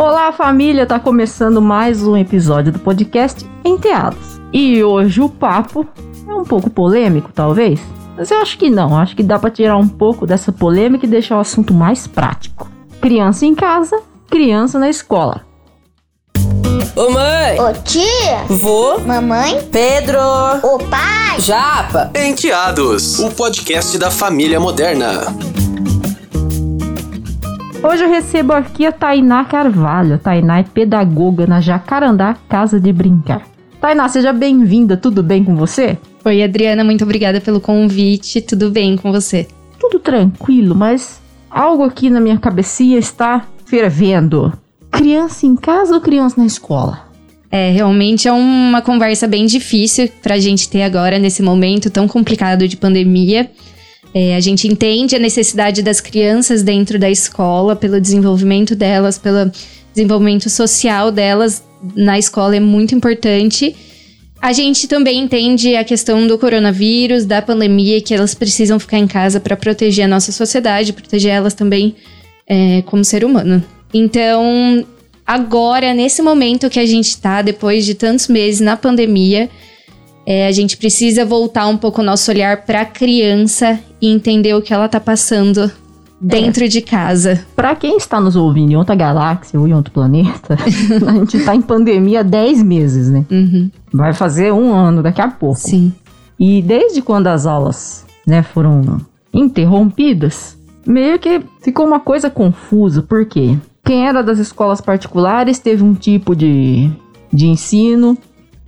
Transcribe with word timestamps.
Olá, 0.00 0.32
família! 0.32 0.86
Tá 0.86 0.98
começando 0.98 1.60
mais 1.60 2.02
um 2.02 2.16
episódio 2.16 2.72
do 2.72 2.78
podcast 2.78 3.46
Enteados. 3.62 4.40
E 4.50 4.82
hoje 4.82 5.20
o 5.20 5.28
papo 5.28 5.86
é 6.26 6.32
um 6.32 6.42
pouco 6.42 6.70
polêmico, 6.70 7.30
talvez. 7.34 7.78
Mas 8.16 8.30
eu 8.30 8.38
acho 8.38 8.56
que 8.56 8.70
não. 8.70 8.96
Acho 8.96 9.14
que 9.14 9.22
dá 9.22 9.38
para 9.38 9.50
tirar 9.50 9.76
um 9.76 9.86
pouco 9.86 10.26
dessa 10.26 10.50
polêmica 10.50 11.04
e 11.04 11.08
deixar 11.08 11.36
o 11.36 11.40
assunto 11.40 11.74
mais 11.74 12.06
prático. 12.06 12.66
Criança 12.98 13.44
em 13.44 13.54
casa, 13.54 14.00
criança 14.30 14.78
na 14.78 14.88
escola. 14.88 15.42
Ô 16.96 17.10
mãe! 17.10 17.60
Ô 17.60 17.70
tia! 17.84 18.44
Vô! 18.48 19.00
Mamãe! 19.00 19.68
Pedro! 19.70 20.18
Ô 20.62 20.78
pai! 20.78 21.38
Japa! 21.40 22.10
Enteados, 22.14 23.18
o 23.18 23.30
podcast 23.32 23.98
da 23.98 24.10
família 24.10 24.58
moderna. 24.58 25.26
Hoje 27.82 28.04
eu 28.04 28.10
recebo 28.10 28.52
aqui 28.52 28.84
a 28.84 28.92
Tainá 28.92 29.42
Carvalho. 29.42 30.16
A 30.16 30.18
Tainá 30.18 30.58
é 30.58 30.62
pedagoga 30.62 31.46
na 31.46 31.62
Jacarandá 31.62 32.36
Casa 32.46 32.78
de 32.78 32.92
Brincar. 32.92 33.42
Tainá, 33.80 34.06
seja 34.06 34.34
bem-vinda. 34.34 34.98
Tudo 34.98 35.22
bem 35.22 35.42
com 35.42 35.56
você? 35.56 35.96
Oi, 36.22 36.42
Adriana, 36.42 36.84
muito 36.84 37.04
obrigada 37.04 37.40
pelo 37.40 37.58
convite. 37.58 38.42
Tudo 38.42 38.70
bem 38.70 38.98
com 38.98 39.10
você? 39.10 39.48
Tudo 39.78 39.98
tranquilo, 39.98 40.74
mas 40.74 41.22
algo 41.50 41.82
aqui 41.82 42.10
na 42.10 42.20
minha 42.20 42.38
cabecinha 42.38 42.98
está 42.98 43.46
fervendo. 43.64 44.52
Criança 44.90 45.46
em 45.46 45.56
casa 45.56 45.94
ou 45.94 46.02
criança 46.02 46.38
na 46.38 46.46
escola? 46.46 47.08
É, 47.50 47.70
realmente 47.70 48.28
é 48.28 48.32
uma 48.32 48.82
conversa 48.82 49.26
bem 49.26 49.46
difícil 49.46 50.10
pra 50.22 50.38
gente 50.38 50.68
ter 50.68 50.82
agora 50.82 51.18
nesse 51.18 51.42
momento 51.42 51.88
tão 51.88 52.06
complicado 52.06 52.68
de 52.68 52.76
pandemia. 52.76 53.50
É, 54.12 54.34
a 54.34 54.40
gente 54.40 54.66
entende 54.66 55.14
a 55.14 55.18
necessidade 55.18 55.82
das 55.82 56.00
crianças 56.00 56.62
dentro 56.62 56.98
da 56.98 57.08
escola, 57.08 57.76
pelo 57.76 58.00
desenvolvimento 58.00 58.74
delas, 58.74 59.18
pelo 59.18 59.50
desenvolvimento 59.94 60.50
social 60.50 61.10
delas 61.12 61.62
na 61.94 62.18
escola 62.18 62.56
é 62.56 62.60
muito 62.60 62.94
importante. 62.94 63.74
A 64.42 64.52
gente 64.52 64.88
também 64.88 65.18
entende 65.18 65.76
a 65.76 65.84
questão 65.84 66.26
do 66.26 66.38
coronavírus, 66.38 67.26
da 67.26 67.42
pandemia, 67.42 68.00
que 68.00 68.14
elas 68.14 68.34
precisam 68.34 68.78
ficar 68.78 68.98
em 68.98 69.06
casa 69.06 69.38
para 69.38 69.56
proteger 69.56 70.06
a 70.06 70.08
nossa 70.08 70.32
sociedade, 70.32 70.92
proteger 70.92 71.32
elas 71.32 71.52
também 71.52 71.94
é, 72.48 72.82
como 72.82 73.04
ser 73.04 73.22
humano. 73.22 73.62
Então, 73.92 74.84
agora, 75.26 75.92
nesse 75.92 76.22
momento 76.22 76.70
que 76.70 76.80
a 76.80 76.86
gente 76.86 77.08
está, 77.08 77.42
depois 77.42 77.84
de 77.84 77.94
tantos 77.94 78.28
meses 78.28 78.60
na 78.60 78.76
pandemia, 78.76 79.50
é, 80.26 80.46
a 80.46 80.52
gente 80.52 80.76
precisa 80.76 81.24
voltar 81.24 81.66
um 81.66 81.76
pouco 81.76 82.00
o 82.00 82.04
nosso 82.04 82.30
olhar 82.30 82.64
para 82.64 82.82
a 82.82 82.84
criança 82.84 83.78
e 84.00 84.08
entender 84.08 84.54
o 84.54 84.62
que 84.62 84.72
ela 84.72 84.88
tá 84.88 85.00
passando 85.00 85.70
dentro 86.20 86.64
é. 86.64 86.68
de 86.68 86.82
casa. 86.82 87.44
Para 87.56 87.74
quem 87.74 87.96
está 87.96 88.20
nos 88.20 88.36
ouvindo 88.36 88.72
em 88.72 88.76
outra 88.76 88.94
galáxia 88.94 89.58
ou 89.58 89.66
em 89.66 89.72
outro 89.72 89.92
planeta, 89.92 90.56
a 91.06 91.12
gente 91.12 91.42
tá 91.44 91.54
em 91.54 91.62
pandemia 91.62 92.20
há 92.20 92.22
10 92.22 92.62
meses, 92.62 93.10
né? 93.10 93.24
Uhum. 93.30 93.70
Vai 93.92 94.12
fazer 94.12 94.52
um 94.52 94.74
ano 94.74 95.02
daqui 95.02 95.20
a 95.20 95.28
pouco. 95.28 95.58
Sim. 95.58 95.92
E 96.38 96.62
desde 96.62 97.02
quando 97.02 97.26
as 97.26 97.46
aulas, 97.46 98.04
né, 98.26 98.42
foram 98.42 99.00
interrompidas, 99.32 100.56
meio 100.86 101.18
que 101.18 101.40
ficou 101.62 101.86
uma 101.86 102.00
coisa 102.00 102.30
confusa. 102.30 103.02
Por 103.02 103.24
quê? 103.26 103.56
Quem 103.84 104.06
era 104.06 104.22
das 104.22 104.38
escolas 104.38 104.80
particulares 104.80 105.58
teve 105.58 105.82
um 105.82 105.94
tipo 105.94 106.36
de, 106.36 106.90
de 107.32 107.46
ensino 107.46 108.16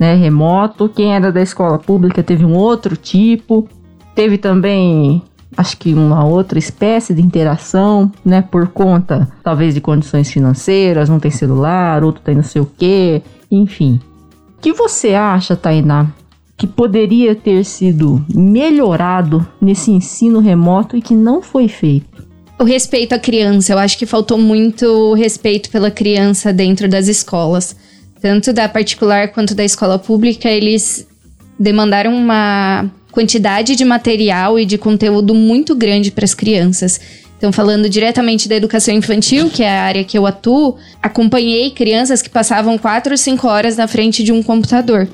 né, 0.03 0.17
remoto. 0.17 0.89
Quem 0.89 1.15
era 1.15 1.31
da 1.31 1.41
escola 1.41 1.79
pública 1.79 2.25
teve 2.25 2.45
um 2.45 2.57
outro 2.57 2.97
tipo. 2.97 3.69
Teve 4.17 4.37
também, 4.37 5.23
acho 5.57 5.77
que 5.77 5.95
uma 5.95 6.25
outra 6.25 6.59
espécie 6.59 7.15
de 7.15 7.23
interação, 7.23 8.11
né, 8.25 8.43
por 8.43 8.67
conta 8.67 9.29
talvez 9.45 9.75
de 9.75 9.81
condições 9.81 10.29
financeiras, 10.29 11.09
um 11.09 11.21
tem 11.21 11.31
celular, 11.31 12.03
outro 12.03 12.21
tem 12.21 12.35
não 12.35 12.43
sei 12.43 12.61
o 12.61 12.69
quê, 12.77 13.23
enfim. 13.49 14.01
O 14.59 14.61
que 14.61 14.73
você 14.73 15.15
acha, 15.15 15.55
Tainá, 15.55 16.09
que 16.57 16.67
poderia 16.67 17.37
ter 17.37 17.65
sido 17.65 18.25
melhorado 18.35 19.47
nesse 19.61 19.93
ensino 19.93 20.41
remoto 20.41 20.97
e 20.97 21.01
que 21.01 21.15
não 21.15 21.41
foi 21.41 21.69
feito? 21.69 22.27
O 22.59 22.65
respeito 22.65 23.13
à 23.13 23.21
criança, 23.21 23.73
eu 23.73 23.79
acho 23.79 23.97
que 23.97 24.05
faltou 24.05 24.37
muito 24.37 25.15
respeito 25.15 25.71
pela 25.71 25.93
criança 25.93 26.53
dentro 26.53 26.89
das 26.89 27.07
escolas 27.07 27.77
tanto 28.23 28.53
da 28.53 28.69
particular 28.69 29.33
quanto 29.33 29.53
da 29.53 29.65
escola 29.65 29.99
pública, 29.99 30.49
eles 30.49 31.05
demandaram 31.59 32.15
uma 32.15 32.89
quantidade 33.11 33.75
de 33.75 33.85
material 33.85 34.59
e 34.59 34.65
de 34.65 34.79
conteúdo 34.79 35.35
muito 35.35 35.75
grande 35.75 36.13
para 36.13 36.25
as 36.25 36.33
crianças. 36.33 37.01
Então, 37.37 37.53
falando 37.53 37.89
diretamente 37.89 38.49
da 38.49 38.55
educação 38.55 38.95
infantil, 38.95 39.51
que 39.51 39.65
é 39.65 39.69
a 39.69 39.83
área 39.83 40.05
que 40.05 40.17
eu 40.17 40.25
atuo, 40.25 40.77
acompanhei 41.03 41.73
crianças 41.73 42.23
que 42.23 42.31
passavam 42.31 42.79
4 42.79 43.13
ou 43.13 43.19
5 43.19 43.49
horas 43.49 43.77
na 43.77 43.89
frente 43.89 44.23
de 44.23 44.31
um 44.31 44.41
computador. 44.41 45.09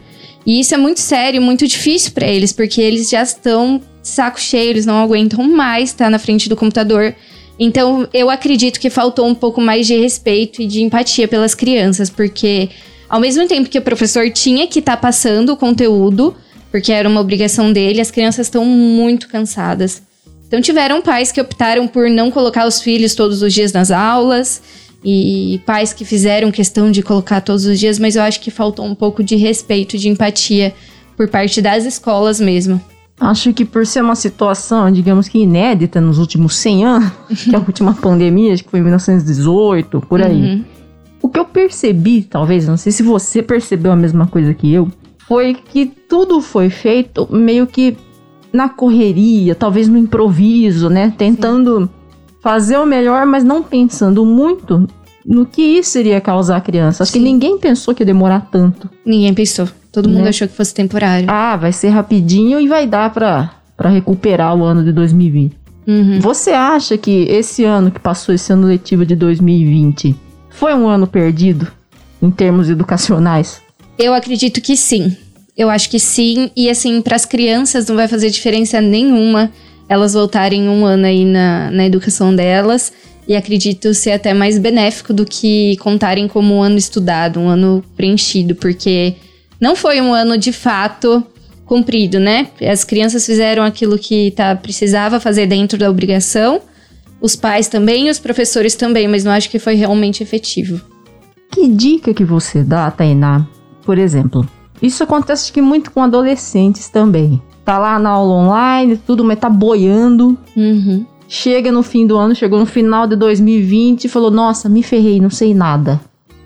E 0.45 0.61
isso 0.61 0.75
é 0.75 0.77
muito 0.77 1.01
sério, 1.01 1.41
muito 1.41 1.67
difícil 1.67 2.13
para 2.13 2.27
eles, 2.27 2.53
porque 2.53 2.83
eles 2.83 3.09
já 3.09 3.23
estão 3.23 3.81
saco 4.03 4.39
cheio, 4.39 4.71
eles 4.71 4.85
não 4.85 5.03
aguentam 5.03 5.43
mais 5.45 5.89
estar 5.89 6.11
na 6.11 6.19
frente 6.19 6.47
do 6.49 6.57
computador. 6.57 7.15
Então, 7.59 8.07
eu 8.13 8.29
acredito 8.29 8.79
que 8.79 8.91
faltou 8.91 9.27
um 9.27 9.35
pouco 9.35 9.63
mais 9.63 9.87
de 9.87 9.97
respeito 9.97 10.61
e 10.61 10.67
de 10.67 10.83
empatia 10.83 11.27
pelas 11.27 11.55
crianças, 11.55 12.11
porque 12.11 12.69
ao 13.09 13.21
mesmo 13.21 13.47
tempo 13.47 13.69
que 13.69 13.79
o 13.79 13.83
professor 13.83 14.31
tinha 14.31 14.67
que 14.67 14.81
estar 14.81 14.97
tá 14.97 15.03
passando 15.03 15.51
o 15.53 15.57
conteúdo, 15.57 16.35
porque 16.71 16.93
era 16.93 17.09
uma 17.09 17.21
obrigação 17.21 17.73
dele, 17.73 18.01
as 18.01 18.11
crianças 18.11 18.47
estão 18.47 18.65
muito 18.65 19.29
cansadas. 19.29 20.03
Então 20.47 20.61
tiveram 20.61 21.03
pais 21.03 21.31
que 21.31 21.41
optaram 21.41 21.87
por 21.87 22.09
não 22.09 22.31
colocar 22.31 22.67
os 22.67 22.81
filhos 22.81 23.15
todos 23.15 23.43
os 23.43 23.53
dias 23.53 23.73
nas 23.73 23.91
aulas 23.91 24.63
e 25.05 25.61
pais 25.65 25.93
que 25.93 26.05
fizeram 26.05 26.51
questão 26.51 26.91
de 26.91 27.03
colocar 27.03 27.41
todos 27.41 27.65
os 27.67 27.79
dias, 27.79 27.99
mas 27.99 28.17
eu 28.17 28.23
acho 28.23 28.41
que 28.41 28.51
faltou 28.51 28.85
um 28.85 28.95
pouco 28.95 29.23
de 29.23 29.37
respeito, 29.37 29.97
de 29.97 30.09
empatia 30.09 30.75
por 31.17 31.29
parte 31.29 31.61
das 31.61 31.85
escolas 31.85 32.41
mesmo. 32.41 32.81
Acho 33.21 33.53
que 33.53 33.65
por 33.65 33.85
ser 33.85 34.01
uma 34.03 34.15
situação, 34.15 34.91
digamos 34.91 35.29
que 35.29 35.39
inédita 35.39 36.01
nos 36.01 36.19
últimos 36.19 36.57
100 36.57 36.85
anos, 36.85 37.13
que 37.45 37.55
a 37.55 37.59
última 37.59 37.93
pandemia, 37.95 38.55
acho 38.55 38.65
que 38.65 38.71
foi 38.71 38.81
em 38.81 38.83
1918, 38.83 40.01
por 40.03 40.23
aí. 40.23 40.41
Uhum. 40.41 40.65
O 41.21 41.29
que 41.29 41.39
eu 41.39 41.45
percebi, 41.45 42.23
talvez, 42.23 42.67
não 42.67 42.77
sei 42.77 42.93
se 42.93 43.03
você 43.03 43.43
percebeu 43.43 43.91
a 43.91 43.97
mesma 43.97 44.27
coisa 44.27 44.55
que 44.55 44.73
eu, 44.73 44.89
foi 45.27 45.55
que 45.55 45.87
tudo 45.87 46.41
foi 46.41 46.71
feito 46.71 47.29
meio 47.31 47.67
que 47.67 47.97
na 48.53 48.69
correria, 48.69 49.55
talvez 49.55 49.89
no 49.89 49.99
improviso, 49.99 50.89
né? 50.89 51.13
Tentando 51.17 51.83
Sim. 51.83 51.89
fazer 52.41 52.79
o 52.79 52.87
melhor, 52.87 53.27
mas 53.27 53.45
não 53.45 53.63
pensando 53.63 54.25
muito 54.25 54.89
no 55.27 55.45
que 55.45 55.61
isso 55.61 55.99
iria 55.99 56.21
causar 56.21 56.57
à 56.57 56.61
criança. 56.61 57.03
Acho 57.03 57.13
Sim. 57.13 57.19
que 57.19 57.25
ninguém 57.25 57.59
pensou 57.59 57.95
que 57.95 58.03
ia 58.03 58.07
demorar 58.07 58.49
tanto. 58.51 58.89
Ninguém 59.05 59.35
pensou. 59.35 59.69
Todo 59.93 60.09
mundo 60.09 60.23
né? 60.23 60.31
achou 60.31 60.49
que 60.49 60.55
fosse 60.55 60.73
temporário. 60.73 61.29
Ah, 61.31 61.57
vai 61.57 61.73
ser 61.73 61.89
rapidinho 61.89 62.59
e 62.59 62.67
vai 62.67 62.87
dar 62.87 63.13
pra, 63.13 63.51
pra 63.77 63.91
recuperar 63.91 64.57
o 64.57 64.65
ano 64.65 64.83
de 64.83 64.93
2020. 64.93 65.57
Uhum. 65.87 66.21
Você 66.21 66.51
acha 66.51 66.97
que 66.97 67.23
esse 67.29 67.65
ano 67.65 67.91
que 67.91 67.99
passou, 67.99 68.35
esse 68.35 68.53
ano 68.53 68.67
letivo 68.67 69.05
de 69.05 69.17
2020, 69.17 70.15
foi 70.59 70.75
um 70.75 70.89
ano 70.89 71.07
perdido 71.07 71.71
em 72.21 72.31
termos 72.31 72.69
educacionais? 72.69 73.63
Eu 73.97 74.13
acredito 74.13 74.61
que 74.61 74.77
sim. 74.77 75.17
Eu 75.57 75.71
acho 75.71 75.89
que 75.89 76.01
sim. 76.01 76.51
E 76.57 76.69
assim, 76.69 77.01
para 77.01 77.15
as 77.15 77.25
crianças 77.25 77.87
não 77.87 77.95
vai 77.95 78.09
fazer 78.09 78.29
diferença 78.31 78.81
nenhuma 78.81 79.53
elas 79.89 80.13
voltarem 80.13 80.69
um 80.69 80.85
ano 80.85 81.07
aí 81.07 81.25
na, 81.25 81.71
na 81.71 81.87
educação 81.87 82.35
delas. 82.35 82.93
E 83.27 83.37
acredito 83.37 83.95
ser 83.95 84.13
até 84.13 84.35
mais 84.35 84.59
benéfico 84.59 85.13
do 85.13 85.25
que 85.25 85.77
contarem 85.77 86.27
como 86.27 86.57
um 86.57 86.63
ano 86.63 86.77
estudado, 86.77 87.39
um 87.39 87.49
ano 87.49 87.85
preenchido, 87.97 88.55
porque 88.55 89.15
não 89.61 89.77
foi 89.77 90.01
um 90.01 90.13
ano 90.13 90.37
de 90.37 90.53
fato 90.53 91.25
cumprido, 91.67 92.19
né? 92.19 92.49
As 92.61 92.85
crianças 92.85 93.25
fizeram 93.25 93.63
aquilo 93.63 93.99
que 93.99 94.33
tá, 94.33 94.57
precisava 94.57 95.21
fazer 95.21 95.47
dentro 95.47 95.79
da 95.79 95.91
obrigação 95.91 96.63
os 97.21 97.35
pais 97.35 97.69
também 97.69 98.07
e 98.07 98.11
os 98.11 98.19
professores 98.19 98.75
também, 98.75 99.09
mas 99.09 99.25
não 99.25 99.33
acho 99.33 99.51
que 99.51 99.59
foi 99.59 99.75
realmente 99.75 100.23
efetivo. 100.23 100.81
Que 101.51 101.69
dica 101.69 102.15
que 102.15 102.25
você 102.25 102.63
dá, 102.63 102.91
Tainá? 102.91 103.47
Por 103.85 103.99
exemplo, 103.99 104.47
isso 104.81 105.03
acontece 105.03 105.53
que 105.53 105.61
muito 105.61 105.91
com 105.91 106.03
adolescentes 106.03 106.89
também. 106.89 107.43
Tá 107.65 107.79
lá 107.79 107.99
na 107.99 108.11
aula 108.11 108.35
online, 108.35 108.97
tudo, 108.97 109.25
mas 109.25 109.39
tá 109.39 109.49
boiando. 109.49 110.39
Uhum. 110.57 111.05
Chega 111.27 111.71
no 111.71 111.83
fim 111.83 112.07
do 112.07 112.17
ano, 112.17 112.35
chegou 112.35 112.59
no 112.59 112.67
final 112.67 113.07
de 113.07 113.17
2020 113.17 114.05
e 114.05 114.09
falou: 114.09 114.31
Nossa, 114.31 114.69
me 114.69 114.83
ferrei, 114.83 115.21
não 115.21 115.31
sei 115.31 115.53
nada. 115.53 116.01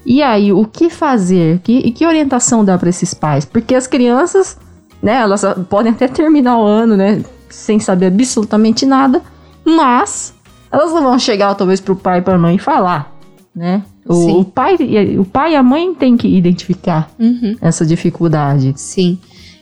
E 0.05 0.21
aí, 0.21 0.53
o 0.53 0.65
que 0.65 0.91
fazer? 0.91 1.61
Que, 1.61 1.93
que 1.93 2.05
orientação 2.05 2.65
dá 2.65 2.77
para 2.77 2.89
esses 2.89 3.15
pais? 3.15 3.45
Porque 3.45 3.75
as 3.75 3.87
crianças, 3.87 4.59
né, 5.01 5.21
elas 5.21 5.45
podem 5.69 5.93
até 5.93 6.09
terminar 6.09 6.59
o 6.59 6.65
ano, 6.65 6.97
né, 6.97 7.23
sem 7.49 7.79
saber 7.79 8.07
absolutamente 8.07 8.85
nada, 8.85 9.23
mas 9.65 10.35
elas 10.73 10.93
não 10.93 11.03
vão 11.03 11.19
chegar 11.19 11.55
talvez 11.55 11.81
pro 11.81 11.95
pai 11.95 12.19
e 12.19 12.23
pra 12.23 12.39
mãe 12.39 12.59
falar, 12.59 13.15
né? 13.55 13.83
O, 14.07 14.41
o, 14.41 14.45
pai, 14.45 14.77
o 15.19 15.25
pai 15.25 15.53
e 15.53 15.57
a 15.57 15.63
mãe 15.63 15.95
têm 15.95 16.17
que 16.17 16.27
identificar 16.27 17.11
uhum. 17.19 17.57
essa 17.61 17.87
dificuldade. 17.87 18.73
Sim. 18.77 19.19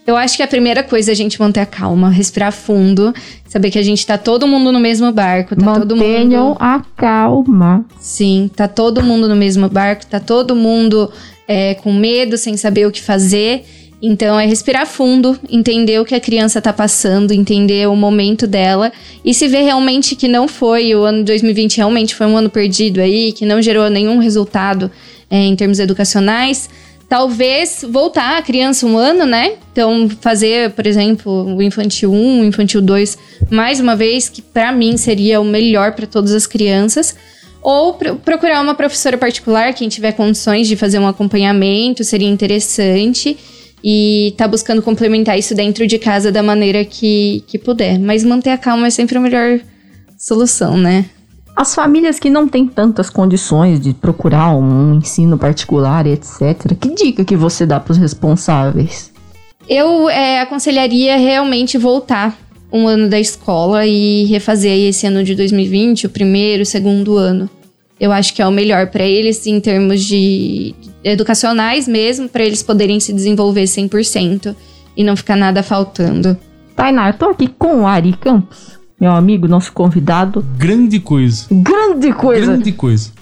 Eu 0.06 0.16
acho 0.16 0.36
que 0.36 0.42
a 0.42 0.46
primeira 0.46 0.82
coisa 0.82 1.10
é 1.10 1.12
a 1.12 1.16
gente 1.16 1.38
manter 1.38 1.60
a 1.60 1.66
calma, 1.66 2.08
respirar 2.08 2.52
fundo, 2.52 3.12
saber 3.46 3.70
que 3.70 3.78
a 3.78 3.82
gente 3.82 4.04
tá 4.06 4.16
todo 4.16 4.46
mundo 4.46 4.72
no 4.72 4.80
mesmo 4.80 5.12
barco, 5.12 5.54
tá 5.54 5.74
todo 5.74 5.94
Mantenham 5.94 6.48
mundo. 6.48 6.56
a 6.58 6.82
calma. 6.96 7.84
Sim, 7.98 8.50
tá 8.56 8.66
todo 8.66 9.02
mundo 9.02 9.28
no 9.28 9.36
mesmo 9.36 9.68
barco, 9.68 10.06
tá 10.06 10.18
todo 10.18 10.56
mundo 10.56 11.12
é, 11.46 11.74
com 11.74 11.92
medo, 11.92 12.38
sem 12.38 12.56
saber 12.56 12.86
o 12.86 12.90
que 12.90 13.02
fazer. 13.02 13.64
Então 14.02 14.40
é 14.40 14.46
respirar 14.46 14.86
fundo, 14.86 15.38
entender 15.50 16.00
o 16.00 16.04
que 16.06 16.14
a 16.14 16.20
criança 16.20 16.60
tá 16.60 16.72
passando, 16.72 17.32
entender 17.32 17.86
o 17.86 17.94
momento 17.94 18.46
dela 18.46 18.90
e 19.22 19.34
se 19.34 19.46
ver 19.46 19.62
realmente 19.62 20.16
que 20.16 20.26
não 20.26 20.48
foi 20.48 20.94
o 20.94 21.02
ano 21.02 21.18
de 21.18 21.24
2020 21.24 21.76
realmente 21.76 22.14
foi 22.14 22.26
um 22.26 22.36
ano 22.36 22.48
perdido 22.48 23.00
aí, 23.00 23.30
que 23.32 23.44
não 23.44 23.60
gerou 23.60 23.90
nenhum 23.90 24.18
resultado 24.18 24.90
é, 25.30 25.38
em 25.44 25.54
termos 25.54 25.78
educacionais. 25.78 26.70
Talvez 27.10 27.84
voltar 27.90 28.38
a 28.38 28.42
criança 28.42 28.86
um 28.86 28.96
ano, 28.96 29.26
né? 29.26 29.54
Então, 29.72 30.08
fazer, 30.20 30.70
por 30.70 30.86
exemplo, 30.86 31.56
o 31.56 31.60
infantil 31.60 32.12
1, 32.12 32.40
o 32.40 32.44
infantil 32.44 32.80
2, 32.80 33.18
mais 33.50 33.80
uma 33.80 33.96
vez, 33.96 34.28
que 34.28 34.40
para 34.40 34.70
mim 34.70 34.96
seria 34.96 35.40
o 35.40 35.44
melhor 35.44 35.92
para 35.92 36.06
todas 36.06 36.32
as 36.32 36.46
crianças. 36.46 37.16
Ou 37.60 37.94
pro- 37.94 38.14
procurar 38.14 38.62
uma 38.62 38.76
professora 38.76 39.18
particular, 39.18 39.74
quem 39.74 39.88
tiver 39.88 40.12
condições 40.12 40.68
de 40.68 40.76
fazer 40.76 41.00
um 41.00 41.06
acompanhamento, 41.08 42.04
seria 42.04 42.28
interessante. 42.28 43.36
E 43.82 44.34
tá 44.36 44.46
buscando 44.46 44.82
complementar 44.82 45.38
isso 45.38 45.54
dentro 45.54 45.86
de 45.86 45.98
casa 45.98 46.30
da 46.30 46.42
maneira 46.42 46.84
que, 46.84 47.42
que 47.46 47.58
puder. 47.58 47.98
Mas 47.98 48.24
manter 48.24 48.50
a 48.50 48.58
calma 48.58 48.86
é 48.86 48.90
sempre 48.90 49.16
a 49.16 49.20
melhor 49.20 49.60
solução, 50.18 50.76
né? 50.76 51.06
As 51.56 51.74
famílias 51.74 52.18
que 52.18 52.30
não 52.30 52.46
têm 52.46 52.66
tantas 52.66 53.10
condições 53.10 53.80
de 53.80 53.92
procurar 53.92 54.54
um 54.54 54.94
ensino 54.94 55.36
particular, 55.36 56.06
etc. 56.06 56.74
Que 56.78 56.94
dica 56.94 57.24
que 57.24 57.36
você 57.36 57.66
dá 57.66 57.80
para 57.80 57.92
os 57.92 57.98
responsáveis? 57.98 59.12
Eu 59.68 60.08
é, 60.08 60.40
aconselharia 60.40 61.16
realmente 61.16 61.76
voltar 61.76 62.36
um 62.72 62.86
ano 62.86 63.08
da 63.08 63.18
escola 63.18 63.86
e 63.86 64.24
refazer 64.24 64.88
esse 64.88 65.06
ano 65.06 65.24
de 65.24 65.34
2020, 65.34 66.06
o 66.06 66.10
primeiro, 66.10 66.62
o 66.62 66.66
segundo 66.66 67.16
ano. 67.16 67.48
Eu 68.00 68.10
acho 68.12 68.34
que 68.34 68.40
é 68.40 68.48
o 68.48 68.50
melhor 68.50 68.86
para 68.86 69.04
eles 69.04 69.46
em 69.46 69.60
termos 69.60 70.02
de 70.02 70.74
educacionais 71.04 71.86
mesmo, 71.86 72.28
para 72.28 72.42
eles 72.42 72.62
poderem 72.62 72.98
se 72.98 73.12
desenvolver 73.12 73.64
100% 73.64 74.56
e 74.96 75.04
não 75.04 75.14
ficar 75.14 75.36
nada 75.36 75.62
faltando. 75.62 76.36
Tainá, 76.74 77.10
eu 77.10 77.14
tô 77.14 77.26
aqui 77.26 77.46
com 77.46 77.82
o 77.82 77.86
Ari 77.86 78.14
Campos, 78.14 78.78
meu 78.98 79.12
amigo, 79.12 79.46
nosso 79.46 79.70
convidado. 79.72 80.42
Grande 80.56 80.98
coisa. 80.98 81.46
Grande 81.50 82.12
coisa. 82.12 82.46
Grande 82.46 82.72
coisa. 82.72 83.12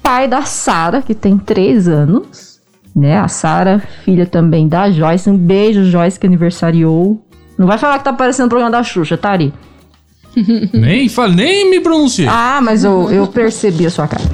Pai 0.00 0.28
da 0.28 0.42
Sara, 0.42 1.02
que 1.02 1.14
tem 1.14 1.36
3 1.36 1.88
anos. 1.88 2.60
Né? 2.94 3.18
A 3.18 3.28
Sara, 3.28 3.82
filha 4.04 4.26
também 4.26 4.68
da 4.68 4.90
Joyce. 4.90 5.30
Um 5.30 5.36
beijo, 5.36 5.84
Joyce, 5.84 6.18
que 6.18 6.26
aniversariou. 6.26 7.24
Não 7.58 7.66
vai 7.66 7.78
falar 7.78 7.98
que 7.98 8.04
tá 8.04 8.12
parecendo 8.12 8.46
o 8.46 8.48
programa 8.48 8.70
da 8.70 8.82
Xuxa, 8.82 9.16
tá, 9.16 9.30
Ari? 9.30 9.52
nem, 10.72 11.08
fala, 11.08 11.34
nem 11.34 11.70
me 11.70 11.80
pronunciei. 11.80 12.28
Ah, 12.28 12.60
mas 12.62 12.84
eu, 12.84 13.10
eu 13.10 13.26
percebi 13.26 13.86
a 13.86 13.90
sua 13.90 14.06
cara. 14.06 14.24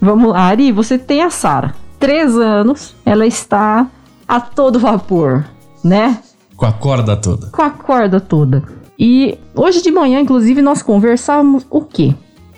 Vamos 0.00 0.32
lá, 0.32 0.40
Ari, 0.40 0.72
você 0.72 0.98
tem 0.98 1.22
a 1.22 1.30
Sara. 1.30 1.74
Três 1.98 2.36
anos, 2.36 2.94
ela 3.04 3.26
está 3.26 3.86
a 4.26 4.40
todo 4.40 4.78
vapor, 4.78 5.44
né? 5.84 6.18
Com 6.56 6.66
a 6.66 6.72
corda 6.72 7.16
toda. 7.16 7.48
Com 7.48 7.62
a 7.62 7.70
corda 7.70 8.20
toda. 8.20 8.62
E 8.98 9.38
hoje 9.54 9.82
de 9.82 9.90
manhã, 9.90 10.20
inclusive, 10.20 10.62
nós 10.62 10.82
conversávamos 10.82 11.66
o 11.70 11.82
quê? 11.82 12.14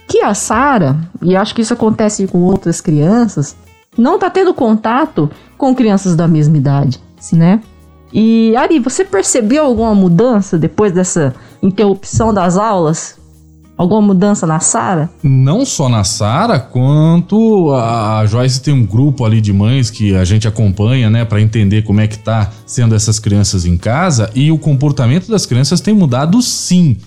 Que 0.06 0.22
a 0.22 0.34
Sara, 0.34 0.98
e 1.22 1.36
acho 1.36 1.54
que 1.54 1.62
isso 1.62 1.72
acontece 1.72 2.26
com 2.26 2.38
outras 2.42 2.80
crianças, 2.80 3.56
não 3.96 4.18
tá 4.18 4.30
tendo 4.30 4.54
contato 4.54 5.30
com 5.56 5.74
crianças 5.74 6.16
da 6.16 6.26
mesma 6.26 6.56
idade, 6.56 7.00
né? 7.32 7.60
E 8.12 8.54
Ari, 8.56 8.78
você 8.78 9.04
percebeu 9.04 9.64
alguma 9.64 9.94
mudança 9.94 10.58
depois 10.58 10.92
dessa 10.92 11.34
interrupção 11.62 12.32
das 12.32 12.56
aulas? 12.56 13.20
Alguma 13.76 14.02
mudança 14.02 14.46
na 14.46 14.60
Sara? 14.60 15.10
Não 15.22 15.64
só 15.64 15.88
na 15.88 16.04
Sara, 16.04 16.60
quanto 16.60 17.72
a 17.72 18.24
Joyce 18.26 18.60
tem 18.60 18.72
um 18.72 18.84
grupo 18.84 19.24
ali 19.24 19.40
de 19.40 19.52
mães 19.52 19.90
que 19.90 20.14
a 20.14 20.24
gente 20.24 20.46
acompanha, 20.46 21.08
né, 21.08 21.24
Pra 21.24 21.40
entender 21.40 21.82
como 21.82 22.00
é 22.00 22.06
que 22.06 22.18
tá 22.18 22.50
sendo 22.66 22.94
essas 22.94 23.18
crianças 23.18 23.64
em 23.64 23.76
casa 23.76 24.30
e 24.34 24.52
o 24.52 24.58
comportamento 24.58 25.28
das 25.28 25.46
crianças 25.46 25.80
tem 25.80 25.94
mudado 25.94 26.40
sim. 26.42 26.98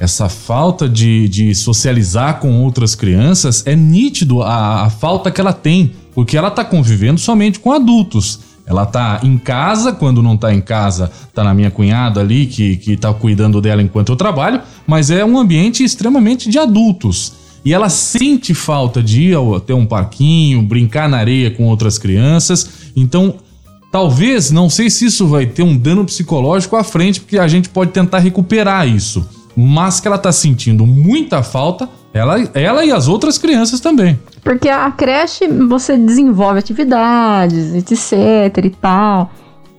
Essa 0.00 0.28
falta 0.28 0.88
de, 0.88 1.28
de 1.28 1.54
socializar 1.54 2.40
com 2.40 2.62
outras 2.62 2.94
crianças 2.94 3.64
é 3.66 3.74
nítido 3.74 4.42
a, 4.42 4.84
a 4.84 4.90
falta 4.90 5.30
que 5.30 5.40
ela 5.40 5.52
tem, 5.52 5.92
porque 6.14 6.36
ela 6.36 6.50
tá 6.50 6.64
convivendo 6.64 7.18
somente 7.18 7.58
com 7.58 7.72
adultos. 7.72 8.40
Ela 8.68 8.84
tá 8.84 9.20
em 9.22 9.38
casa, 9.38 9.92
quando 9.92 10.22
não 10.22 10.36
tá 10.36 10.52
em 10.52 10.60
casa, 10.60 11.10
tá 11.32 11.42
na 11.42 11.54
minha 11.54 11.70
cunhada 11.70 12.20
ali, 12.20 12.44
que, 12.44 12.76
que 12.76 12.96
tá 12.98 13.12
cuidando 13.14 13.62
dela 13.62 13.80
enquanto 13.80 14.10
eu 14.10 14.16
trabalho, 14.16 14.60
mas 14.86 15.10
é 15.10 15.24
um 15.24 15.38
ambiente 15.38 15.82
extremamente 15.82 16.50
de 16.50 16.58
adultos. 16.58 17.32
E 17.64 17.72
ela 17.72 17.88
sente 17.88 18.52
falta 18.54 19.02
de 19.02 19.30
ir 19.30 19.38
até 19.56 19.74
um 19.74 19.86
parquinho, 19.86 20.62
brincar 20.62 21.08
na 21.08 21.16
areia 21.16 21.50
com 21.50 21.64
outras 21.64 21.98
crianças. 21.98 22.92
Então, 22.94 23.36
talvez, 23.90 24.50
não 24.50 24.68
sei 24.68 24.90
se 24.90 25.06
isso 25.06 25.26
vai 25.26 25.46
ter 25.46 25.62
um 25.62 25.76
dano 25.76 26.04
psicológico 26.04 26.76
à 26.76 26.84
frente, 26.84 27.20
porque 27.20 27.38
a 27.38 27.48
gente 27.48 27.70
pode 27.70 27.90
tentar 27.90 28.18
recuperar 28.18 28.86
isso. 28.86 29.26
Mas 29.56 29.98
que 29.98 30.06
ela 30.06 30.18
tá 30.18 30.30
sentindo 30.30 30.86
muita 30.86 31.42
falta, 31.42 31.88
ela, 32.18 32.36
ela 32.52 32.84
e 32.84 32.92
as 32.92 33.08
outras 33.08 33.38
crianças 33.38 33.80
também. 33.80 34.18
Porque 34.42 34.68
a 34.68 34.90
creche 34.90 35.46
você 35.46 35.96
desenvolve 35.96 36.58
atividades, 36.58 37.74
etc 37.74 38.64
e 38.64 38.70
tal. 38.70 39.30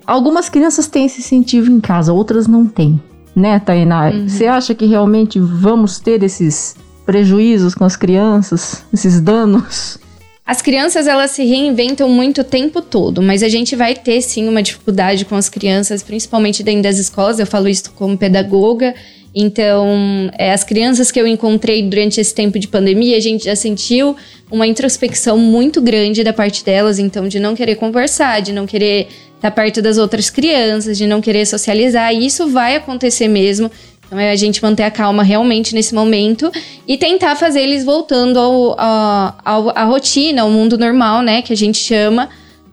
Algumas 0.05 0.49
crianças 0.49 0.87
têm 0.87 1.05
esse 1.05 1.19
incentivo 1.19 1.71
em 1.71 1.79
casa, 1.79 2.13
outras 2.13 2.47
não 2.47 2.65
têm. 2.65 2.99
Né, 3.35 3.59
Tainá? 3.59 4.11
Você 4.27 4.47
acha 4.47 4.73
que 4.73 4.85
realmente 4.85 5.39
vamos 5.39 5.99
ter 5.99 6.23
esses 6.23 6.75
prejuízos 7.05 7.75
com 7.75 7.85
as 7.85 7.95
crianças? 7.95 8.83
Esses 8.91 9.21
danos? 9.21 9.99
As 10.45 10.63
crianças, 10.63 11.05
elas 11.05 11.29
se 11.29 11.45
reinventam 11.45 12.09
muito 12.09 12.41
o 12.41 12.43
tempo 12.43 12.81
todo, 12.81 13.21
mas 13.21 13.43
a 13.43 13.47
gente 13.47 13.75
vai 13.75 13.93
ter 13.93 14.19
sim 14.21 14.49
uma 14.49 14.63
dificuldade 14.63 15.23
com 15.23 15.35
as 15.35 15.47
crianças, 15.47 16.01
principalmente 16.01 16.63
dentro 16.63 16.81
das 16.81 16.97
escolas. 16.97 17.37
Eu 17.37 17.45
falo 17.45 17.69
isso 17.69 17.91
como 17.91 18.17
pedagoga. 18.17 18.95
Então, 19.33 20.29
é, 20.37 20.51
as 20.51 20.63
crianças 20.63 21.11
que 21.11 21.19
eu 21.19 21.27
encontrei 21.27 21.83
durante 21.83 22.19
esse 22.19 22.33
tempo 22.33 22.57
de 22.57 22.67
pandemia, 22.67 23.15
a 23.17 23.19
gente 23.19 23.45
já 23.45 23.55
sentiu 23.55 24.15
uma 24.51 24.65
introspecção 24.65 25.37
muito 25.37 25.79
grande 25.81 26.23
da 26.23 26.33
parte 26.33 26.63
delas, 26.65 26.97
então, 26.99 27.27
de 27.27 27.39
não 27.39 27.55
querer 27.55 27.75
conversar, 27.75 28.41
de 28.41 28.51
não 28.51 28.65
querer 28.65 29.07
estar 29.35 29.51
perto 29.51 29.81
das 29.81 29.97
outras 29.97 30.29
crianças, 30.29 30.97
de 30.97 31.05
não 31.05 31.21
querer 31.21 31.45
socializar. 31.45 32.13
E 32.13 32.25
isso 32.25 32.47
vai 32.49 32.75
acontecer 32.75 33.27
mesmo. 33.27 33.69
Então 34.07 34.17
é 34.19 34.31
a 34.31 34.35
gente 34.35 34.61
manter 34.63 34.81
a 34.81 34.89
calma 34.89 35.21
realmente 35.21 35.75
nesse 35.75 35.93
momento 35.93 36.51
e 36.87 36.97
tentar 36.97 37.35
fazer 37.35 37.61
eles 37.61 37.85
voltando 37.85 38.39
ao, 38.39 38.79
ao, 38.79 39.35
ao- 39.45 39.69
à 39.77 39.83
rotina, 39.83 40.41
ao 40.41 40.49
mundo 40.49 40.79
normal, 40.79 41.21
né? 41.21 41.43
Que 41.43 41.53
a 41.53 41.55
gente 41.55 41.77
chama, 41.77 42.27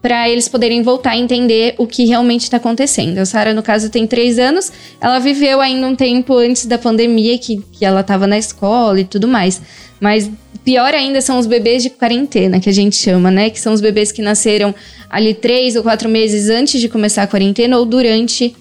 para 0.07 0.31
eles 0.31 0.47
poderem 0.47 0.83
voltar 0.83 1.11
a 1.11 1.17
entender 1.17 1.75
o 1.79 1.85
que 1.85 2.05
realmente 2.05 2.43
está 2.43 2.59
acontecendo. 2.59 3.19
A 3.19 3.27
Sara, 3.27 3.53
no 3.53 3.61
caso, 3.61 3.91
tem 3.91 4.07
três 4.07 4.39
anos. 4.39 4.71
Ela 5.01 5.19
viveu 5.19 5.61
ainda 5.61 5.85
um 5.85 5.97
tempo 5.97 6.37
antes 6.37 6.65
da 6.65 6.79
pandemia, 6.79 7.37
que, 7.37 7.61
que 7.73 7.85
ela 7.85 8.03
estava 8.03 8.25
na 8.25 8.39
escola 8.39 9.01
e 9.01 9.05
tudo 9.05 9.27
mais. 9.27 9.61
Mas 9.99 10.31
pior 10.65 10.95
ainda 10.95 11.21
são 11.21 11.41
os 11.41 11.47
bebês 11.47 11.83
de 11.83 11.91
quarentena, 11.91 12.61
que 12.61 12.71
a 12.71 12.73
gente 12.73 12.95
chama, 12.95 13.33
né? 13.33 13.51
Que 13.51 13.59
são 13.59 13.73
os 13.73 13.81
bebês 13.81 14.13
que 14.13 14.23
nasceram 14.23 14.73
ali 15.11 15.35
três 15.35 15.75
ou 15.75 15.83
quatro 15.83 16.09
meses 16.09 16.49
antes 16.49 16.81
de 16.81 16.89
começar 16.89 17.25
a 17.25 17.27
quarentena 17.27 17.77
ou 17.77 17.85
durante 17.85 18.55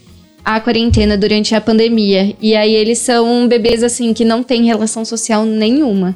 a 0.44 0.60
quarentena 0.60 1.16
durante 1.16 1.54
a 1.54 1.62
pandemia. 1.62 2.36
E 2.42 2.56
aí 2.56 2.74
eles 2.74 2.98
são 2.98 3.48
bebês 3.48 3.84
assim 3.84 4.16
que 4.16 4.26
não 4.26 4.42
têm 4.42 4.66
relação 4.66 5.06
social 5.06 5.46
nenhuma. 5.46 6.16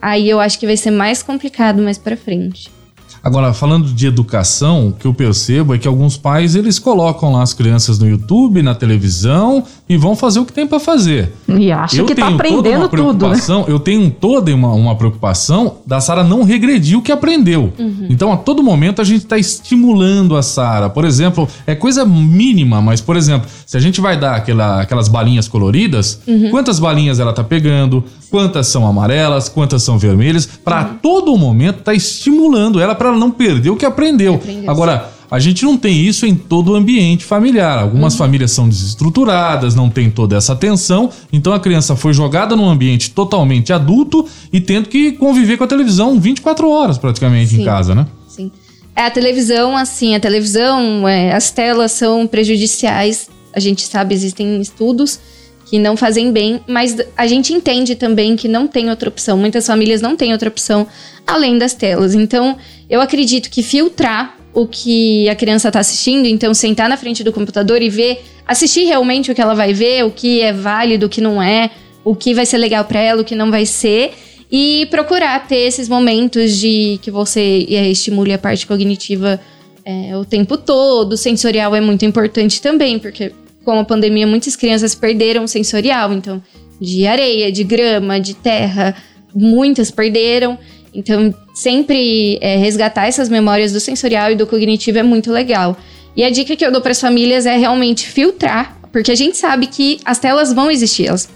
Aí 0.00 0.26
eu 0.26 0.40
acho 0.40 0.58
que 0.58 0.64
vai 0.64 0.78
ser 0.78 0.90
mais 0.90 1.22
complicado 1.22 1.82
mais 1.82 1.98
pra 1.98 2.16
frente. 2.16 2.79
Agora, 3.22 3.52
falando 3.52 3.86
de 3.92 4.06
educação, 4.06 4.88
o 4.88 4.92
que 4.92 5.06
eu 5.06 5.12
percebo 5.12 5.74
é 5.74 5.78
que 5.78 5.86
alguns 5.86 6.16
pais 6.16 6.54
eles 6.54 6.78
colocam 6.78 7.32
lá 7.32 7.42
as 7.42 7.52
crianças 7.52 7.98
no 7.98 8.08
YouTube, 8.08 8.62
na 8.62 8.74
televisão 8.74 9.62
e 9.88 9.96
vão 9.96 10.16
fazer 10.16 10.40
o 10.40 10.44
que 10.46 10.52
tem 10.52 10.66
pra 10.66 10.80
fazer. 10.80 11.32
E 11.48 11.70
acha 11.70 11.96
eu 11.98 12.06
que 12.06 12.14
tá 12.14 12.28
aprendendo 12.28 12.78
uma 12.78 12.88
tudo, 12.88 13.28
né? 13.28 13.36
Eu 13.68 13.78
tenho 13.78 14.10
toda 14.10 14.54
uma, 14.54 14.72
uma 14.72 14.94
preocupação 14.96 15.76
da 15.86 16.00
Sara 16.00 16.24
não 16.24 16.42
regredir 16.44 16.98
o 16.98 17.02
que 17.02 17.12
aprendeu. 17.12 17.72
Uhum. 17.78 18.06
Então, 18.08 18.32
a 18.32 18.36
todo 18.36 18.62
momento, 18.62 19.00
a 19.00 19.04
gente 19.04 19.26
tá 19.26 19.36
estimulando 19.38 20.36
a 20.36 20.42
Sara. 20.42 20.88
Por 20.88 21.04
exemplo, 21.04 21.48
é 21.66 21.74
coisa 21.74 22.04
mínima, 22.04 22.80
mas, 22.80 23.00
por 23.00 23.16
exemplo, 23.16 23.48
se 23.66 23.76
a 23.76 23.80
gente 23.80 24.00
vai 24.00 24.18
dar 24.18 24.34
aquela, 24.36 24.80
aquelas 24.80 25.08
balinhas 25.08 25.46
coloridas, 25.46 26.20
Uhum. 26.26 26.50
quantas 26.50 26.78
balinhas 26.78 27.18
ela 27.20 27.32
tá 27.32 27.44
pegando, 27.44 28.02
quantas 28.30 28.66
são 28.68 28.86
amarelas, 28.86 29.48
quantas 29.48 29.82
são 29.82 29.98
vermelhas, 29.98 30.46
pra 30.46 30.80
Uhum. 30.82 30.94
todo 31.02 31.36
momento 31.36 31.82
tá 31.82 31.92
estimulando 31.94 32.80
ela 32.80 32.94
pra 32.94 33.09
ela 33.10 33.18
não 33.18 33.30
perder 33.30 33.70
o 33.70 33.76
que 33.76 33.84
aprendeu. 33.84 34.34
aprendeu, 34.34 34.70
Agora, 34.70 35.12
a 35.30 35.38
gente 35.38 35.64
não 35.64 35.76
tem 35.76 36.00
isso 36.00 36.26
em 36.26 36.34
todo 36.34 36.72
o 36.72 36.74
ambiente 36.74 37.24
familiar. 37.24 37.78
Algumas 37.78 38.16
famílias 38.16 38.50
são 38.50 38.68
desestruturadas, 38.68 39.74
não 39.74 39.88
tem 39.88 40.10
toda 40.10 40.36
essa 40.36 40.52
atenção. 40.52 41.10
Então 41.32 41.52
a 41.52 41.60
criança 41.60 41.94
foi 41.94 42.12
jogada 42.12 42.56
num 42.56 42.68
ambiente 42.68 43.10
totalmente 43.10 43.72
adulto 43.72 44.26
e 44.52 44.60
tendo 44.60 44.88
que 44.88 45.12
conviver 45.12 45.56
com 45.56 45.64
a 45.64 45.68
televisão 45.68 46.18
24 46.18 46.68
horas 46.68 46.98
praticamente 46.98 47.54
em 47.54 47.58
Sim. 47.58 47.64
casa, 47.64 47.94
né? 47.94 48.06
Sim. 48.26 48.50
É, 48.96 49.02
a 49.02 49.10
televisão, 49.10 49.76
assim, 49.76 50.14
a 50.14 50.20
televisão, 50.20 51.06
é, 51.08 51.32
as 51.32 51.50
telas 51.50 51.92
são 51.92 52.26
prejudiciais 52.26 53.28
a 53.52 53.60
gente 53.60 53.82
sabe 53.82 54.14
existem 54.14 54.60
estudos 54.60 55.18
que 55.66 55.78
não 55.78 55.96
fazem 55.96 56.32
bem, 56.32 56.60
mas 56.66 56.96
a 57.16 57.26
gente 57.28 57.52
entende 57.52 57.94
também 57.94 58.34
que 58.34 58.48
não 58.48 58.66
tem 58.66 58.90
outra 58.90 59.08
opção. 59.08 59.38
Muitas 59.38 59.66
famílias 59.66 60.00
não 60.00 60.16
têm 60.16 60.32
outra 60.32 60.48
opção 60.48 60.86
além 61.24 61.58
das 61.58 61.74
telas. 61.74 62.12
Então, 62.12 62.56
eu 62.90 63.00
acredito 63.00 63.48
que 63.48 63.62
filtrar 63.62 64.36
o 64.52 64.66
que 64.66 65.28
a 65.28 65.34
criança 65.36 65.68
está 65.68 65.78
assistindo, 65.78 66.26
então 66.26 66.52
sentar 66.52 66.88
na 66.88 66.96
frente 66.96 67.22
do 67.22 67.32
computador 67.32 67.80
e 67.80 67.88
ver, 67.88 68.22
assistir 68.46 68.84
realmente 68.84 69.30
o 69.30 69.34
que 69.34 69.40
ela 69.40 69.54
vai 69.54 69.72
ver, 69.72 70.04
o 70.04 70.10
que 70.10 70.40
é 70.40 70.52
válido, 70.52 71.06
o 71.06 71.08
que 71.08 71.20
não 71.20 71.40
é, 71.40 71.70
o 72.04 72.16
que 72.16 72.34
vai 72.34 72.44
ser 72.44 72.58
legal 72.58 72.84
para 72.84 72.98
ela, 72.98 73.22
o 73.22 73.24
que 73.24 73.36
não 73.36 73.48
vai 73.48 73.64
ser, 73.64 74.12
e 74.50 74.86
procurar 74.90 75.46
ter 75.46 75.58
esses 75.58 75.88
momentos 75.88 76.56
de 76.58 76.98
que 77.00 77.10
você 77.12 77.64
é, 77.70 77.88
estimule 77.88 78.32
a 78.32 78.38
parte 78.38 78.66
cognitiva 78.66 79.40
é, 79.84 80.16
o 80.16 80.24
tempo 80.24 80.56
todo. 80.56 81.12
O 81.12 81.16
sensorial 81.16 81.76
é 81.76 81.80
muito 81.80 82.04
importante 82.04 82.60
também, 82.60 82.98
porque 82.98 83.32
com 83.64 83.78
a 83.78 83.84
pandemia 83.84 84.26
muitas 84.26 84.56
crianças 84.56 84.96
perderam 84.96 85.44
o 85.44 85.48
sensorial, 85.48 86.12
então 86.12 86.42
de 86.80 87.06
areia, 87.06 87.52
de 87.52 87.62
grama, 87.62 88.18
de 88.18 88.34
terra, 88.34 88.96
muitas 89.32 89.90
perderam. 89.90 90.58
Então, 90.92 91.32
sempre 91.60 92.38
é, 92.40 92.56
resgatar 92.56 93.06
essas 93.06 93.28
memórias 93.28 93.70
do 93.70 93.80
sensorial 93.80 94.32
e 94.32 94.34
do 94.34 94.46
cognitivo 94.46 94.98
é 94.98 95.02
muito 95.02 95.30
legal. 95.30 95.76
E 96.16 96.24
a 96.24 96.30
dica 96.30 96.56
que 96.56 96.64
eu 96.64 96.72
dou 96.72 96.80
para 96.80 96.92
as 96.92 97.00
famílias 97.00 97.44
é 97.44 97.56
realmente 97.56 98.08
filtrar, 98.08 98.78
porque 98.90 99.12
a 99.12 99.14
gente 99.14 99.36
sabe 99.36 99.66
que 99.66 100.00
as 100.04 100.18
telas 100.18 100.52
vão 100.52 100.70
existir, 100.70 101.06
elas, 101.06 101.28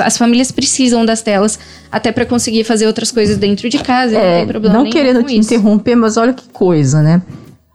as 0.00 0.16
famílias 0.16 0.52
precisam 0.52 1.04
das 1.04 1.22
telas 1.22 1.58
até 1.90 2.12
para 2.12 2.24
conseguir 2.24 2.62
fazer 2.62 2.86
outras 2.86 3.10
coisas 3.10 3.36
dentro 3.36 3.68
de 3.68 3.78
casa. 3.78 4.16
É, 4.16 4.30
não 4.30 4.38
tem 4.38 4.46
problema 4.46 4.74
não 4.76 4.90
querendo 4.90 5.24
te 5.24 5.36
isso. 5.36 5.52
interromper, 5.52 5.96
mas 5.96 6.16
olha 6.16 6.32
que 6.32 6.48
coisa, 6.50 7.02
né? 7.02 7.20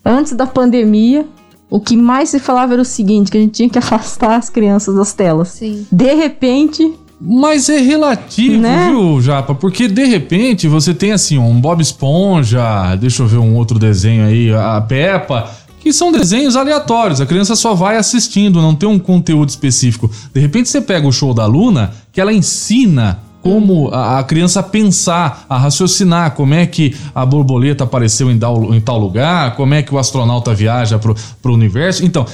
Antes 0.03 0.31
da 0.31 0.47
pandemia, 0.47 1.25
o 1.69 1.81
que 1.81 1.97
mais 1.97 2.29
se 2.29 2.39
falava 2.39 2.73
era 2.73 2.81
o 2.81 2.85
seguinte, 2.85 3.29
que 3.29 3.37
a 3.37 3.41
gente 3.41 3.51
tinha 3.51 3.69
que 3.69 3.77
afastar 3.79 4.37
as 4.37 4.49
crianças 4.49 4.95
das 4.95 5.11
telas. 5.11 5.49
Sim. 5.49 5.85
De 5.91 6.13
repente, 6.13 6.93
Mas 7.21 7.67
é 7.67 7.79
relativo, 7.79 8.61
Né? 8.61 8.87
viu, 8.89 9.21
Japa? 9.21 9.53
Porque 9.53 9.87
de 9.87 10.05
repente 10.05 10.67
você 10.67 10.93
tem 10.93 11.11
assim, 11.11 11.37
um 11.37 11.59
Bob 11.59 11.81
Esponja, 11.81 12.95
deixa 12.95 13.23
eu 13.23 13.27
ver 13.27 13.37
um 13.37 13.55
outro 13.55 13.77
desenho 13.77 14.25
aí, 14.25 14.53
a 14.53 14.79
Peppa, 14.79 15.49
que 15.81 15.91
são 15.91 16.11
desenhos 16.11 16.55
aleatórios. 16.55 17.19
A 17.19 17.25
criança 17.25 17.55
só 17.55 17.73
vai 17.73 17.97
assistindo, 17.97 18.61
não 18.61 18.73
tem 18.73 18.87
um 18.87 18.99
conteúdo 18.99 19.49
específico. 19.49 20.09
De 20.33 20.39
repente 20.39 20.69
você 20.69 20.79
pega 20.79 21.07
o 21.07 21.11
show 21.11 21.33
da 21.33 21.45
Luna, 21.45 21.91
que 22.11 22.21
ela 22.21 22.31
ensina 22.31 23.19
como 23.41 23.89
a, 23.89 24.21
criança 24.23 24.61
pensar, 24.61 25.45
a 25.49 25.57
raciocinar, 25.57 26.31
como 26.31 26.53
é 26.53 26.65
que 26.65 26.95
a 27.15 27.25
borboleta 27.25 27.85
apareceu 27.85 28.29
em 28.29 28.37
tal, 28.37 28.99
lugar, 28.99 29.55
como 29.55 29.73
é 29.73 29.81
que 29.81 29.93
o 29.93 29.97
astronauta 29.97 30.53
viaja 30.53 30.99
pro, 30.99 31.15
pro 31.41 31.53
universo. 31.53 32.05
Então, 32.05 32.25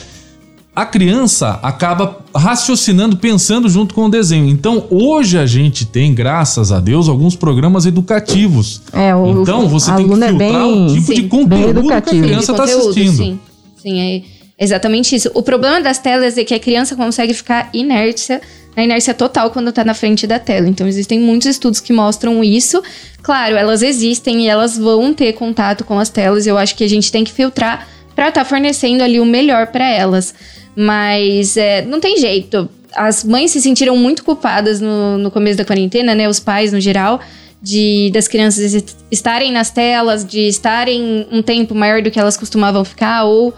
a 0.76 0.86
criança 0.86 1.60
acaba 1.64 2.18
raciocinando, 2.36 3.16
pensando 3.18 3.70
junto 3.70 3.94
com 3.94 4.06
o 4.06 4.10
desenho. 4.10 4.48
Então, 4.50 4.86
hoje 4.90 5.38
a 5.38 5.46
gente 5.46 5.86
tem, 5.86 6.14
graças 6.14 6.72
a 6.72 6.80
Deus, 6.80 7.08
alguns 7.08 7.36
programas 7.36 7.86
educativos. 7.86 8.82
É, 8.92 9.16
o- 9.16 9.42
então, 9.42 9.68
você 9.70 9.92
tem 9.94 10.08
que 10.08 10.14
é 10.14 10.28
filtrar 10.28 10.38
bem- 10.38 10.86
o 10.86 10.94
tipo 10.94 11.06
sim, 11.08 11.14
de 11.14 11.22
bem 11.22 11.30
conteúdo 11.30 11.84
que 11.88 11.94
a 11.94 12.02
criança 12.02 12.52
está 12.52 12.64
assistindo. 12.66 13.16
Sim, 13.18 13.40
sim, 13.82 14.00
é 14.00 14.22
exatamente 14.64 15.16
isso. 15.16 15.32
O 15.34 15.42
problema 15.42 15.80
das 15.82 15.98
telas 16.00 16.38
é 16.38 16.44
que 16.44 16.54
a 16.54 16.60
criança 16.60 16.96
consegue 16.96 17.34
ficar 17.34 17.70
inércia, 17.74 18.42
na 18.76 18.84
inércia 18.84 19.14
total 19.14 19.52
quando 19.52 19.72
tá 19.72 19.86
na 19.86 19.94
frente 19.94 20.28
da 20.28 20.40
tela. 20.40 20.68
Então, 20.68 20.86
existem 20.86 21.18
muitos 21.20 21.48
estudos 21.48 21.80
que 21.80 21.94
mostram 21.94 22.44
isso. 22.44 22.84
Claro, 23.24 23.56
elas 23.56 23.82
existem 23.82 24.44
e 24.44 24.48
elas 24.50 24.78
vão 24.78 25.14
ter 25.14 25.32
contato 25.34 25.86
com 25.86 25.98
as 25.98 26.10
telas. 26.10 26.46
Eu 26.46 26.58
acho 26.58 26.76
que 26.76 26.84
a 26.84 26.90
gente 26.90 27.10
tem 27.12 27.24
que 27.24 27.32
filtrar 27.32 27.88
para 28.14 28.28
estar 28.30 28.44
fornecendo 28.46 29.02
ali 29.04 29.20
o 29.20 29.26
melhor 29.26 29.68
para 29.68 29.88
elas. 29.90 30.34
Mas 30.76 31.56
é, 31.58 31.82
não 31.84 32.00
tem 32.00 32.18
jeito. 32.18 32.70
As 32.96 33.24
mães 33.24 33.52
se 33.52 33.62
sentiram 33.62 33.96
muito 33.98 34.24
culpadas 34.24 34.80
no, 34.82 35.18
no 35.18 35.32
começo 35.32 35.58
da 35.58 35.66
quarentena, 35.66 36.14
né? 36.16 36.28
Os 36.28 36.40
pais 36.40 36.72
no 36.74 36.80
geral 36.80 37.20
de 37.62 38.12
das 38.14 38.28
crianças 38.28 38.74
est- 38.74 38.96
estarem 39.10 39.52
nas 39.52 39.70
telas, 39.72 40.24
de 40.26 40.42
estarem 40.48 41.26
um 41.32 41.42
tempo 41.42 41.74
maior 41.74 42.02
do 42.02 42.12
que 42.12 42.20
elas 42.20 42.38
costumavam 42.38 42.84
ficar, 42.86 43.24
ou 43.24 43.54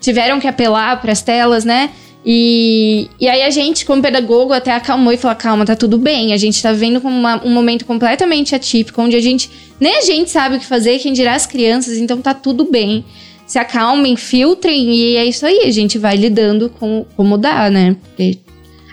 tiveram 0.00 0.38
que 0.38 0.46
apelar 0.46 1.00
para 1.00 1.12
as 1.12 1.22
telas, 1.22 1.64
né? 1.64 1.90
E, 2.24 3.08
e 3.18 3.28
aí 3.28 3.42
a 3.42 3.50
gente, 3.50 3.84
como 3.84 4.00
pedagogo, 4.00 4.52
até 4.52 4.72
acalmou 4.72 5.12
e 5.12 5.16
falou: 5.16 5.36
calma, 5.36 5.64
tá 5.64 5.74
tudo 5.74 5.98
bem. 5.98 6.32
A 6.32 6.36
gente 6.36 6.62
tá 6.62 6.70
como 7.00 7.18
uma- 7.18 7.44
um 7.44 7.50
momento 7.50 7.84
completamente 7.84 8.54
atípico, 8.54 9.02
onde 9.02 9.16
a 9.16 9.20
gente. 9.20 9.50
Nem 9.80 9.96
a 9.98 10.02
gente 10.02 10.30
sabe 10.30 10.56
o 10.56 10.60
que 10.60 10.66
fazer, 10.66 10.98
quem 11.00 11.12
dirá 11.12 11.34
as 11.34 11.46
crianças, 11.46 11.98
então 11.98 12.20
tá 12.22 12.32
tudo 12.32 12.64
bem. 12.64 13.04
Se 13.52 13.58
acalmem, 13.58 14.16
filtrem, 14.16 14.94
e 14.94 15.14
é 15.14 15.26
isso 15.26 15.44
aí. 15.44 15.64
A 15.66 15.70
gente 15.70 15.98
vai 15.98 16.16
lidando 16.16 16.70
com 16.70 17.04
como 17.14 17.36
dá, 17.36 17.68
né? 17.68 17.98
Porque 18.02 18.38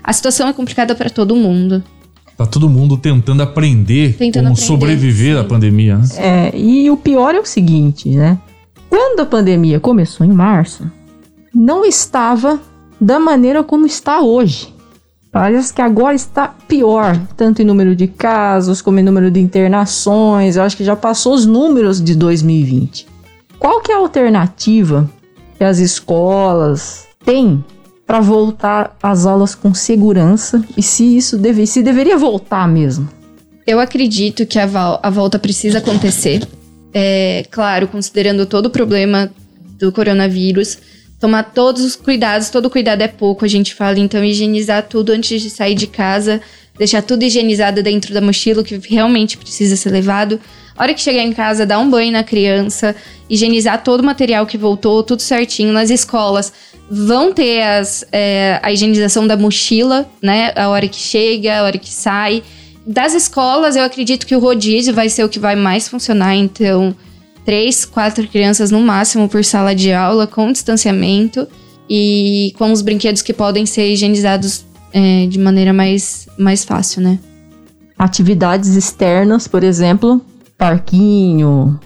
a 0.03 0.11
situação 0.11 0.49
é 0.49 0.51
complicada 0.51 0.93
para 0.93 1.09
todo 1.09 1.33
mundo. 1.33 1.81
Tá 2.35 2.45
todo 2.45 2.67
mundo 2.67 2.97
tentando 2.97 3.41
aprender 3.41 4.17
Tentando 4.17 4.47
como 4.47 4.55
aprender, 4.55 4.67
sobreviver 4.67 5.37
à 5.37 5.43
sim. 5.43 5.47
pandemia, 5.47 5.97
né? 5.99 6.05
É, 6.17 6.57
e 6.57 6.91
o 6.91 6.97
pior 6.97 7.33
é 7.35 7.39
o 7.39 7.45
seguinte, 7.45 8.09
né? 8.09 8.37
Quando 8.89 9.21
a 9.21 9.25
pandemia 9.25 9.79
começou 9.79 10.25
em 10.25 10.33
março, 10.33 10.91
não 11.55 11.85
estava 11.85 12.59
da 12.99 13.17
maneira 13.17 13.63
como 13.63 13.85
está 13.85 14.19
hoje. 14.19 14.75
Parece 15.31 15.73
que 15.73 15.81
agora 15.81 16.15
está 16.15 16.49
pior, 16.67 17.17
tanto 17.37 17.61
em 17.61 17.65
número 17.65 17.95
de 17.95 18.07
casos 18.07 18.81
como 18.81 18.99
em 18.99 19.03
número 19.03 19.31
de 19.31 19.39
internações. 19.39 20.57
Eu 20.57 20.63
acho 20.63 20.75
que 20.75 20.83
já 20.83 20.97
passou 20.97 21.33
os 21.33 21.45
números 21.45 22.03
de 22.03 22.13
2020. 22.13 23.07
Qual 23.59 23.81
que 23.81 23.91
é 23.91 23.95
a 23.95 23.97
alternativa 23.97 25.09
que 25.57 25.63
as 25.65 25.79
escolas 25.79 27.07
têm 27.25 27.63
para 28.07 28.21
voltar 28.21 28.97
às 29.03 29.25
aulas 29.25 29.53
com 29.53 29.73
segurança 29.73 30.63
e 30.77 30.81
se 30.81 31.17
isso 31.17 31.37
deve, 31.37 31.67
se 31.67 31.83
deveria 31.83 32.17
voltar 32.17 32.67
mesmo? 32.67 33.09
Eu 33.67 33.79
acredito 33.79 34.45
que 34.45 34.57
a, 34.57 34.63
a 35.03 35.09
volta 35.09 35.37
precisa 35.37 35.79
acontecer. 35.79 36.47
É, 36.91 37.45
claro, 37.51 37.87
considerando 37.87 38.45
todo 38.45 38.65
o 38.67 38.69
problema 38.71 39.29
do 39.77 39.91
coronavírus, 39.91 40.79
tomar 41.19 41.43
todos 41.43 41.83
os 41.83 41.95
cuidados, 41.95 42.49
todo 42.49 42.69
cuidado 42.69 43.01
é 43.01 43.07
pouco, 43.07 43.45
a 43.45 43.47
gente 43.47 43.75
fala, 43.75 43.99
então 43.99 44.23
higienizar 44.23 44.87
tudo 44.87 45.11
antes 45.11 45.41
de 45.41 45.49
sair 45.49 45.75
de 45.75 45.85
casa, 45.85 46.41
deixar 46.77 47.03
tudo 47.03 47.23
higienizado 47.23 47.83
dentro 47.83 48.13
da 48.13 48.21
mochila, 48.21 48.63
que 48.63 48.79
realmente 48.89 49.37
precisa 49.37 49.75
ser 49.75 49.91
levado. 49.91 50.39
Hora 50.79 50.93
que 50.93 51.01
chegar 51.01 51.21
em 51.21 51.33
casa, 51.33 51.65
dar 51.65 51.77
um 51.77 51.89
banho 51.89 52.13
na 52.13 52.24
criança, 52.24 52.95
higienizar 53.29 53.83
todo 53.83 54.00
o 54.00 54.03
material 54.05 54.45
que 54.45 54.57
voltou, 54.57 55.03
tudo 55.03 55.21
certinho. 55.21 55.74
Nas 55.74 55.89
escolas 55.89 56.53
vão 56.89 57.33
ter 57.33 57.62
as, 57.62 58.05
é, 58.13 58.59
a 58.63 58.71
higienização 58.71 59.27
da 59.27 59.36
mochila, 59.36 60.09
né? 60.21 60.53
A 60.55 60.69
hora 60.69 60.88
que 60.88 60.95
chega, 60.95 61.59
a 61.59 61.63
hora 61.63 61.77
que 61.77 61.89
sai. 61.89 62.41
Das 62.88 63.13
escolas, 63.13 63.75
eu 63.75 63.83
acredito 63.83 64.25
que 64.25 64.33
o 64.33 64.39
rodízio 64.39 64.93
vai 64.93 65.09
ser 65.09 65.25
o 65.25 65.29
que 65.29 65.38
vai 65.38 65.53
mais 65.53 65.89
funcionar, 65.89 66.33
então 66.33 66.95
três, 67.43 67.83
quatro 67.83 68.25
crianças 68.27 68.71
no 68.71 68.79
máximo 68.79 69.27
por 69.27 69.43
sala 69.43 69.75
de 69.75 69.91
aula, 69.91 70.25
com 70.25 70.50
distanciamento 70.50 71.45
e 71.89 72.53
com 72.57 72.71
os 72.71 72.81
brinquedos 72.81 73.21
que 73.21 73.33
podem 73.33 73.65
ser 73.65 73.91
higienizados 73.91 74.65
é, 74.93 75.27
de 75.27 75.38
maneira 75.38 75.74
mais, 75.74 76.27
mais 76.38 76.63
fácil, 76.63 77.01
né? 77.01 77.19
atividades 78.00 78.77
externas, 78.77 79.45
por 79.45 79.62
exemplo, 79.62 80.21
parquinho, 80.59 81.79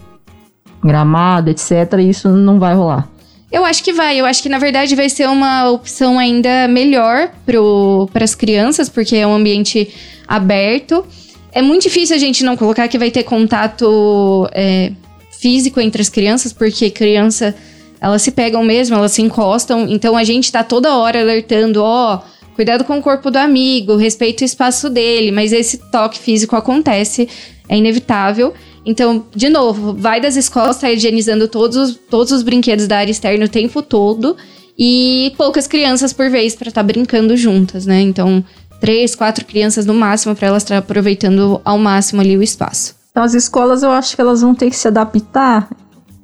gramado, 0.84 1.52
etc. 1.52 1.72
Isso 2.00 2.28
não 2.30 2.60
vai 2.60 2.74
rolar. 2.74 3.08
Eu 3.52 3.64
acho 3.64 3.84
que 3.84 3.94
vai. 3.94 4.20
Eu 4.20 4.26
acho 4.26 4.42
que 4.42 4.50
na 4.50 4.58
verdade 4.58 4.96
vai 4.96 5.08
ser 5.08 5.30
uma 5.30 5.70
opção 5.70 6.18
ainda 6.18 6.68
melhor 6.68 7.32
para 7.46 8.24
as 8.24 8.34
crianças, 8.34 8.90
porque 8.90 9.16
é 9.16 9.28
um 9.28 9.36
ambiente 9.36 9.94
aberto. 10.28 11.06
É 11.52 11.62
muito 11.62 11.84
difícil 11.84 12.16
a 12.16 12.20
gente 12.20 12.44
não 12.44 12.58
colocar 12.58 12.88
que 12.88 12.98
vai 12.98 13.12
ter 13.12 13.22
contato 13.24 14.50
é, 14.52 14.92
físico 15.40 15.80
entre 15.80 16.02
as 16.02 16.10
crianças, 16.10 16.52
porque 16.52 16.90
criança 16.90 17.56
elas 18.02 18.24
se 18.24 18.32
pegam 18.32 18.64
mesmo, 18.64 18.96
elas 18.96 19.12
se 19.12 19.22
encostam. 19.22 19.88
Então 19.88 20.18
a 20.18 20.24
gente 20.24 20.52
tá 20.52 20.64
toda 20.64 20.98
hora 20.98 21.22
alertando, 21.22 21.84
ó, 21.84 22.22
cuidado 22.54 22.84
com 22.84 22.98
o 22.98 23.02
corpo 23.02 23.30
do 23.30 23.38
amigo, 23.38 23.96
respeita 23.96 24.44
o 24.44 24.46
espaço 24.46 24.90
dele, 24.90 25.32
mas 25.32 25.52
esse 25.52 25.78
toque 25.92 26.20
físico 26.20 26.56
acontece, 26.56 27.28
é 27.68 27.78
inevitável. 27.78 28.54
Então, 28.86 29.26
de 29.34 29.50
novo, 29.50 29.94
vai 29.94 30.20
das 30.20 30.36
escolas, 30.36 30.78
tá 30.78 30.92
higienizando 30.92 31.48
todos 31.48 31.78
os, 31.78 31.96
todos 31.96 32.32
os 32.32 32.44
brinquedos 32.44 32.88
da 32.88 32.98
área 32.98 33.12
externa 33.12 33.46
o 33.46 33.50
tempo 33.50 33.82
todo. 33.82 34.36
E 34.78 35.32
poucas 35.38 35.68
crianças 35.68 36.12
por 36.12 36.30
vez 36.30 36.56
para 36.56 36.70
estar 36.70 36.84
brincando 36.84 37.38
juntas, 37.38 37.86
né? 37.86 38.02
Então, 38.02 38.44
três, 38.80 39.16
quatro 39.16 39.46
crianças 39.46 39.86
no 39.86 39.94
máximo 39.94 40.36
para 40.36 40.48
elas 40.48 40.64
estar 40.64 40.78
aproveitando 40.78 41.62
ao 41.64 41.78
máximo 41.78 42.22
ali 42.22 42.36
o 42.36 42.44
espaço. 42.44 42.96
Então, 43.12 43.24
as 43.24 43.36
escolas, 43.36 43.84
eu 43.84 43.92
acho 43.92 44.16
que 44.16 44.22
elas 44.22 44.42
vão 44.42 44.56
ter 44.56 44.70
que 44.70 44.76
se 44.76 44.88
adaptar 44.88 45.70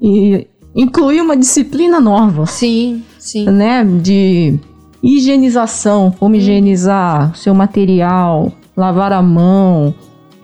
e 0.02 0.48
incluir 0.76 1.22
uma 1.22 1.38
disciplina 1.38 2.00
nova, 2.00 2.46
Sim, 2.48 3.04
sim. 3.20 3.46
né? 3.46 3.86
De 4.02 4.60
higienização, 5.04 6.12
como 6.18 6.36
higienizar 6.36 7.36
seu 7.36 7.54
material, 7.54 8.52
lavar 8.76 9.12
a 9.12 9.22
mão 9.22 9.94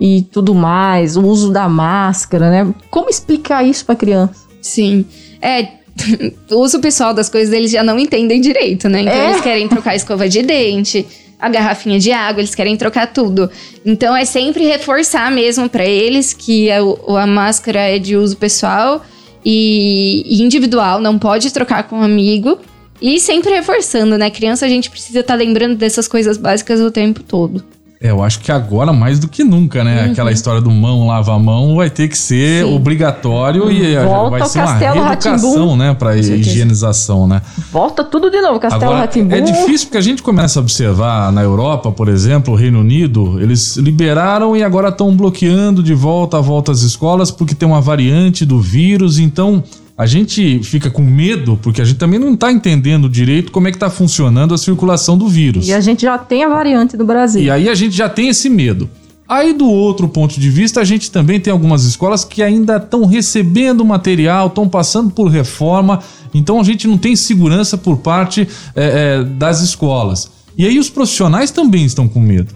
e 0.00 0.22
tudo 0.30 0.54
mais, 0.54 1.16
o 1.16 1.22
uso 1.22 1.50
da 1.52 1.68
máscara, 1.68 2.50
né? 2.50 2.74
Como 2.90 3.08
explicar 3.08 3.64
isso 3.66 3.84
para 3.84 3.96
criança? 3.96 4.46
Sim. 4.60 5.04
É, 5.40 5.68
o 6.50 6.56
uso 6.56 6.80
pessoal 6.80 7.14
das 7.14 7.28
coisas 7.28 7.52
eles 7.54 7.70
já 7.70 7.82
não 7.82 7.98
entendem 7.98 8.40
direito, 8.40 8.88
né? 8.88 9.00
Então 9.02 9.12
É. 9.14 9.30
eles 9.30 9.40
querem 9.40 9.68
trocar 9.68 9.92
a 9.92 9.96
escova 9.96 10.28
de 10.28 10.42
dente, 10.42 11.06
a 11.40 11.48
garrafinha 11.48 11.98
de 11.98 12.12
água, 12.12 12.40
eles 12.40 12.54
querem 12.54 12.76
trocar 12.76 13.12
tudo. 13.12 13.48
Então 13.84 14.14
é 14.16 14.24
sempre 14.24 14.64
reforçar 14.66 15.30
mesmo 15.30 15.68
pra 15.68 15.84
eles 15.84 16.32
que 16.32 16.70
a, 16.70 16.82
o- 16.82 17.16
a 17.16 17.26
máscara 17.26 17.80
é 17.80 17.98
de 17.98 18.16
uso 18.16 18.36
pessoal 18.36 19.02
e, 19.44 20.22
e 20.26 20.42
individual, 20.42 21.00
não 21.00 21.18
pode 21.18 21.50
trocar 21.52 21.84
com 21.84 21.96
um 21.98 22.02
amigo. 22.02 22.58
E 23.00 23.20
sempre 23.20 23.50
reforçando, 23.50 24.16
né? 24.16 24.30
Criança 24.30 24.66
a 24.66 24.68
gente 24.68 24.90
precisa 24.90 25.20
estar 25.20 25.34
lembrando 25.34 25.76
dessas 25.76 26.08
coisas 26.08 26.36
básicas 26.36 26.80
o 26.80 26.90
tempo 26.90 27.22
todo. 27.22 27.62
É, 28.00 28.10
eu 28.10 28.22
acho 28.22 28.40
que 28.40 28.52
agora 28.52 28.92
mais 28.92 29.18
do 29.18 29.26
que 29.26 29.42
nunca, 29.42 29.82
né? 29.82 30.04
Aquela 30.10 30.30
história 30.30 30.60
do 30.60 30.70
mão 30.70 31.06
lava 31.06 31.34
a 31.34 31.38
mão 31.38 31.76
vai 31.76 31.88
ter 31.88 32.08
que 32.08 32.16
ser 32.16 32.64
Sim. 32.64 32.74
obrigatório 32.74 33.70
e 33.70 33.96
Volta 34.04 34.30
vai 34.30 34.48
ser 34.48 34.58
uma 34.60 34.74
reeducação, 34.74 35.04
Rá-Tim-Bum. 35.04 35.76
né? 35.76 35.96
Certeza. 35.98 36.36
higienização, 36.36 37.26
né? 37.26 37.40
Volta 37.72 38.04
tudo 38.04 38.30
de 38.30 38.40
novo, 38.40 38.60
Castelo 38.60 38.84
Agora, 38.84 39.00
Ratimbu. 39.00 39.34
é 39.34 39.40
difícil 39.40 39.86
porque 39.86 39.96
a 39.96 40.02
gente 40.02 40.22
começa 40.22 40.58
a 40.58 40.62
observar 40.62 41.32
na 41.32 41.42
Europa, 41.42 41.90
por 41.90 42.08
exemplo, 42.08 42.52
o 42.52 42.56
Reino 42.56 42.80
Unido, 42.80 43.40
eles 43.40 43.76
liberaram 43.76 44.54
e 44.54 44.62
agora 44.62 44.90
estão 44.90 45.16
bloqueando 45.16 45.82
de 45.82 45.94
volta 45.94 46.36
a 46.36 46.40
volta 46.40 46.72
às 46.72 46.82
escolas 46.82 47.30
porque 47.30 47.54
tem 47.54 47.66
uma 47.66 47.80
variante 47.80 48.44
do 48.44 48.60
vírus, 48.60 49.18
então 49.18 49.64
a 49.96 50.04
gente 50.04 50.60
fica 50.62 50.90
com 50.90 51.02
medo 51.02 51.58
porque 51.62 51.80
a 51.80 51.84
gente 51.84 51.98
também 51.98 52.18
não 52.18 52.36
tá 52.36 52.52
entendendo 52.52 53.08
direito 53.08 53.50
como 53.50 53.68
é 53.68 53.72
que 53.72 53.78
tá 53.78 53.88
funcionando 53.88 54.52
a 54.52 54.58
circulação 54.58 55.16
do 55.16 55.26
vírus. 55.26 55.66
E 55.66 55.72
a 55.72 55.80
gente 55.80 56.02
já 56.02 56.18
tem 56.18 56.44
a 56.44 56.48
variante 56.48 56.96
do 56.96 57.04
Brasil. 57.04 57.42
E 57.42 57.50
aí 57.50 57.68
a 57.68 57.74
gente 57.74 57.96
já 57.96 58.08
tem 58.08 58.28
esse 58.28 58.50
medo. 58.50 58.90
Aí, 59.28 59.52
do 59.52 59.68
outro 59.68 60.08
ponto 60.08 60.38
de 60.38 60.48
vista, 60.48 60.80
a 60.80 60.84
gente 60.84 61.10
também 61.10 61.40
tem 61.40 61.52
algumas 61.52 61.82
escolas 61.82 62.24
que 62.24 62.42
ainda 62.42 62.76
estão 62.76 63.04
recebendo 63.06 63.84
material, 63.84 64.46
estão 64.46 64.68
passando 64.68 65.10
por 65.10 65.26
reforma, 65.26 66.00
então 66.32 66.60
a 66.60 66.62
gente 66.62 66.86
não 66.86 66.96
tem 66.96 67.16
segurança 67.16 67.76
por 67.76 67.96
parte 67.96 68.46
é, 68.74 69.18
é, 69.20 69.24
das 69.24 69.62
escolas. 69.62 70.30
E 70.56 70.64
aí 70.64 70.78
os 70.78 70.88
profissionais 70.88 71.50
também 71.50 71.84
estão 71.84 72.06
com 72.06 72.20
medo. 72.20 72.54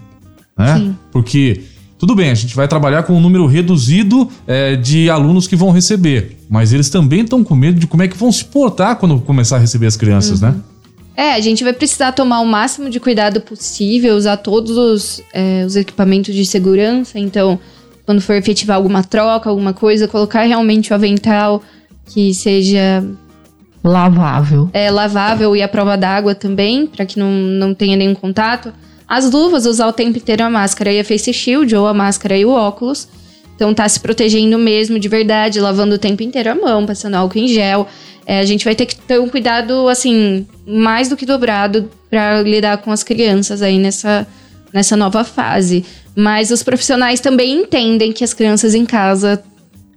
Né? 0.57 0.77
Sim. 0.77 0.97
Porque, 1.11 1.61
tudo 2.01 2.15
bem, 2.15 2.31
a 2.31 2.33
gente 2.33 2.55
vai 2.55 2.67
trabalhar 2.67 3.03
com 3.03 3.13
um 3.13 3.19
número 3.19 3.45
reduzido 3.45 4.27
é, 4.47 4.75
de 4.75 5.07
alunos 5.07 5.45
que 5.45 5.55
vão 5.55 5.69
receber, 5.69 6.35
mas 6.49 6.73
eles 6.73 6.89
também 6.89 7.21
estão 7.21 7.43
com 7.43 7.53
medo 7.53 7.79
de 7.79 7.85
como 7.85 8.01
é 8.01 8.07
que 8.07 8.17
vão 8.17 8.31
se 8.31 8.43
portar 8.43 8.95
quando 8.95 9.19
começar 9.19 9.57
a 9.57 9.59
receber 9.59 9.85
as 9.85 9.95
crianças, 9.95 10.41
né? 10.41 10.55
É, 11.15 11.33
a 11.33 11.39
gente 11.39 11.63
vai 11.63 11.73
precisar 11.73 12.11
tomar 12.13 12.39
o 12.39 12.45
máximo 12.47 12.89
de 12.89 12.99
cuidado 12.99 13.39
possível, 13.39 14.15
usar 14.15 14.37
todos 14.37 14.75
os, 14.75 15.21
é, 15.31 15.63
os 15.63 15.75
equipamentos 15.75 16.33
de 16.33 16.43
segurança. 16.43 17.19
Então, 17.19 17.59
quando 18.03 18.19
for 18.19 18.33
efetivar 18.33 18.77
alguma 18.77 19.03
troca, 19.03 19.47
alguma 19.47 19.71
coisa, 19.71 20.07
colocar 20.07 20.41
realmente 20.41 20.91
o 20.91 20.95
avental 20.95 21.61
que 22.07 22.33
seja 22.33 23.05
Lavável. 23.83 24.71
é, 24.73 24.89
lavável 24.89 25.55
e 25.55 25.61
a 25.61 25.67
prova 25.67 25.95
d'água 25.95 26.33
também, 26.33 26.87
para 26.87 27.05
que 27.05 27.19
não, 27.19 27.31
não 27.31 27.75
tenha 27.75 27.95
nenhum 27.95 28.15
contato. 28.15 28.73
As 29.11 29.29
luvas, 29.29 29.65
usar 29.65 29.87
o 29.87 29.91
tempo 29.91 30.17
inteiro 30.17 30.41
a 30.41 30.49
máscara 30.49 30.89
e 30.89 30.97
a 30.97 31.03
face 31.03 31.33
shield, 31.33 31.75
ou 31.75 31.85
a 31.85 31.93
máscara 31.93 32.37
e 32.37 32.45
o 32.45 32.49
óculos. 32.49 33.09
Então 33.53 33.73
tá 33.73 33.87
se 33.89 33.99
protegendo 33.99 34.57
mesmo 34.57 34.97
de 34.97 35.09
verdade, 35.09 35.59
lavando 35.59 35.95
o 35.95 35.97
tempo 35.97 36.23
inteiro 36.23 36.51
a 36.51 36.55
mão, 36.55 36.85
passando 36.85 37.15
álcool 37.15 37.39
em 37.39 37.47
gel. 37.49 37.85
É, 38.25 38.39
a 38.39 38.45
gente 38.45 38.63
vai 38.63 38.73
ter 38.73 38.85
que 38.85 38.95
ter 38.95 39.19
um 39.19 39.27
cuidado, 39.27 39.89
assim, 39.89 40.47
mais 40.65 41.09
do 41.09 41.17
que 41.17 41.25
dobrado 41.25 41.91
para 42.09 42.41
lidar 42.41 42.77
com 42.77 42.89
as 42.89 43.03
crianças 43.03 43.61
aí 43.61 43.77
nessa, 43.79 44.25
nessa 44.71 44.95
nova 44.95 45.25
fase. 45.25 45.83
Mas 46.15 46.49
os 46.49 46.63
profissionais 46.63 47.19
também 47.19 47.51
entendem 47.63 48.13
que 48.13 48.23
as 48.23 48.33
crianças 48.33 48.73
em 48.73 48.85
casa 48.85 49.43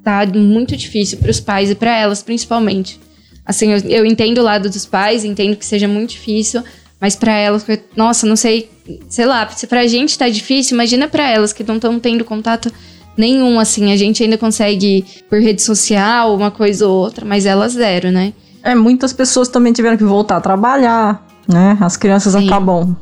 tá 0.02 0.26
muito 0.26 0.76
difícil 0.76 1.18
para 1.18 1.30
os 1.30 1.38
pais 1.38 1.71
e 1.71 1.76
para 1.76 1.97
elas, 1.97 2.21
principalmente. 2.21 2.99
Assim, 3.47 3.71
eu, 3.71 3.78
eu 3.88 4.04
entendo 4.04 4.38
o 4.38 4.42
lado 4.42 4.68
dos 4.68 4.85
pais, 4.85 5.25
entendo 5.25 5.54
que 5.54 5.64
seja 5.64 5.87
muito 5.87 6.11
difícil, 6.11 6.64
mas 7.04 7.14
para 7.14 7.34
elas, 7.34 7.66
nossa, 7.94 8.26
não 8.26 8.34
sei, 8.34 8.70
sei 9.11 9.26
lá, 9.26 9.46
se 9.50 9.66
pra 9.66 9.87
gente 9.87 10.16
tá 10.16 10.26
difícil, 10.26 10.75
imagina 10.75 11.06
para 11.06 11.28
elas 11.28 11.52
que 11.52 11.62
não 11.62 11.75
estão 11.75 12.00
tendo 12.00 12.25
contato 12.25 12.73
nenhum, 13.14 13.61
assim, 13.61 13.92
a 13.92 13.96
gente 13.99 14.23
ainda 14.23 14.38
consegue 14.38 15.04
por 15.28 15.38
rede 15.38 15.61
social, 15.61 16.34
uma 16.34 16.50
coisa 16.50 16.88
ou 16.88 16.96
outra, 16.96 17.26
mas 17.26 17.44
elas 17.44 17.75
zero, 17.75 18.11
né? 18.11 18.32
É, 18.62 18.75
muitas 18.75 19.12
pessoas 19.12 19.49
também 19.49 19.70
tiveram 19.70 19.99
que 19.99 20.04
voltar 20.04 20.38
a 20.38 20.40
trabalhar, 20.40 21.26
né? 21.46 21.76
As 21.79 21.94
crianças 21.98 22.33
Sim. 22.33 22.46
acabam 22.46 22.96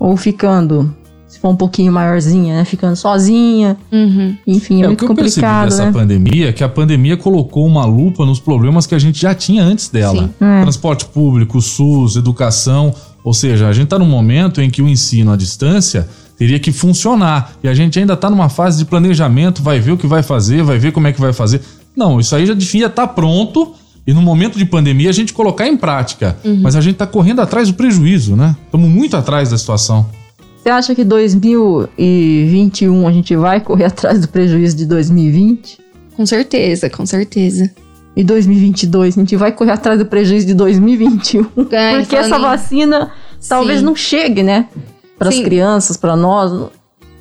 ou 0.00 0.16
ficando, 0.16 0.92
se 1.28 1.38
for 1.38 1.50
um 1.50 1.56
pouquinho 1.56 1.92
maiorzinha, 1.92 2.56
né? 2.56 2.64
Ficando 2.64 2.96
sozinha. 2.96 3.76
Uhum. 3.92 4.36
Enfim, 4.48 4.80
é, 4.80 4.82
É, 4.82 4.84
o 4.86 4.88
muito 4.88 5.04
que 5.06 5.12
eu 5.12 5.14
percebi 5.14 5.46
complicado, 5.46 5.68
dessa 5.68 5.84
né? 5.86 5.92
pandemia 5.92 6.48
é 6.48 6.52
que 6.52 6.64
a 6.64 6.68
pandemia 6.68 7.16
colocou 7.16 7.64
uma 7.64 7.84
lupa 7.84 8.26
nos 8.26 8.40
problemas 8.40 8.84
que 8.84 8.96
a 8.96 8.98
gente 8.98 9.20
já 9.20 9.32
tinha 9.32 9.62
antes 9.62 9.88
dela. 9.88 10.22
Sim. 10.22 10.34
É. 10.40 10.62
Transporte 10.62 11.04
público, 11.06 11.62
SUS, 11.62 12.16
educação. 12.16 12.92
Ou 13.24 13.34
seja, 13.34 13.68
a 13.68 13.72
gente 13.72 13.84
está 13.84 13.98
num 13.98 14.08
momento 14.08 14.60
em 14.60 14.70
que 14.70 14.80
o 14.80 14.86
ensino 14.88 15.32
à 15.32 15.36
distância 15.36 16.08
teria 16.36 16.58
que 16.58 16.72
funcionar. 16.72 17.52
E 17.62 17.68
a 17.68 17.74
gente 17.74 17.96
ainda 17.98 18.14
está 18.14 18.30
numa 18.30 18.48
fase 18.48 18.78
de 18.78 18.84
planejamento, 18.84 19.62
vai 19.62 19.80
ver 19.80 19.92
o 19.92 19.96
que 19.96 20.06
vai 20.06 20.22
fazer, 20.22 20.62
vai 20.62 20.78
ver 20.78 20.92
como 20.92 21.06
é 21.06 21.12
que 21.12 21.20
vai 21.20 21.32
fazer. 21.32 21.60
Não, 21.96 22.20
isso 22.20 22.36
aí 22.36 22.46
já 22.46 22.54
devia 22.54 22.86
estar 22.86 23.08
pronto 23.08 23.74
e 24.06 24.14
no 24.14 24.22
momento 24.22 24.56
de 24.56 24.64
pandemia 24.64 25.10
a 25.10 25.12
gente 25.12 25.34
colocar 25.34 25.68
em 25.68 25.76
prática. 25.76 26.38
Uhum. 26.42 26.60
Mas 26.62 26.74
a 26.74 26.80
gente 26.80 26.94
está 26.94 27.06
correndo 27.06 27.42
atrás 27.42 27.68
do 27.68 27.74
prejuízo, 27.74 28.34
né? 28.36 28.56
Estamos 28.64 28.88
muito 28.88 29.14
atrás 29.16 29.50
da 29.50 29.58
situação. 29.58 30.08
Você 30.56 30.70
acha 30.70 30.94
que 30.94 31.04
2021 31.04 33.06
a 33.06 33.12
gente 33.12 33.36
vai 33.36 33.60
correr 33.60 33.84
atrás 33.86 34.20
do 34.20 34.28
prejuízo 34.28 34.74
de 34.76 34.86
2020? 34.86 35.78
Com 36.16 36.24
certeza, 36.24 36.88
com 36.88 37.04
certeza. 37.04 37.70
E 38.18 38.24
2022 38.24 39.16
a 39.16 39.20
gente 39.20 39.36
vai 39.36 39.52
correr 39.52 39.70
atrás 39.70 39.96
do 39.96 40.04
prejuízo 40.04 40.44
de 40.44 40.52
2021? 40.52 41.46
É, 41.70 41.98
Porque 42.02 42.16
essa 42.16 42.30
falando 42.30 42.46
em- 42.46 42.56
vacina 42.56 43.12
talvez 43.48 43.78
Sim. 43.78 43.84
não 43.84 43.94
chegue, 43.94 44.42
né? 44.42 44.66
Para 45.16 45.28
as 45.28 45.38
crianças, 45.38 45.96
para 45.96 46.16
nós. 46.16 46.68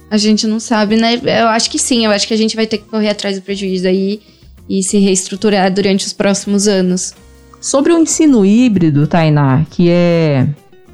A 0.10 0.18
gente 0.18 0.48
não 0.48 0.60
sabe, 0.60 0.96
né? 0.96 1.22
Eu 1.24 1.50
acho 1.50 1.70
que 1.70 1.78
sim, 1.78 2.04
eu 2.04 2.10
acho 2.10 2.28
que 2.28 2.34
a 2.34 2.38
gente 2.38 2.56
vai 2.56 2.66
ter 2.66 2.80
que 2.80 2.86
correr 2.86 3.10
atrás 3.10 3.36
do 3.36 3.44
prejuízo 3.44 3.88
aí 3.88 4.22
e 4.68 4.82
se 4.82 4.98
reestruturar 4.98 5.72
durante 5.72 6.04
os 6.04 6.14
próximos 6.14 6.68
anos. 6.68 7.14
Sobre 7.62 7.94
o 7.94 8.00
ensino 8.00 8.44
híbrido, 8.44 9.06
Tainá, 9.06 9.66
que 9.70 9.92
é 9.92 10.48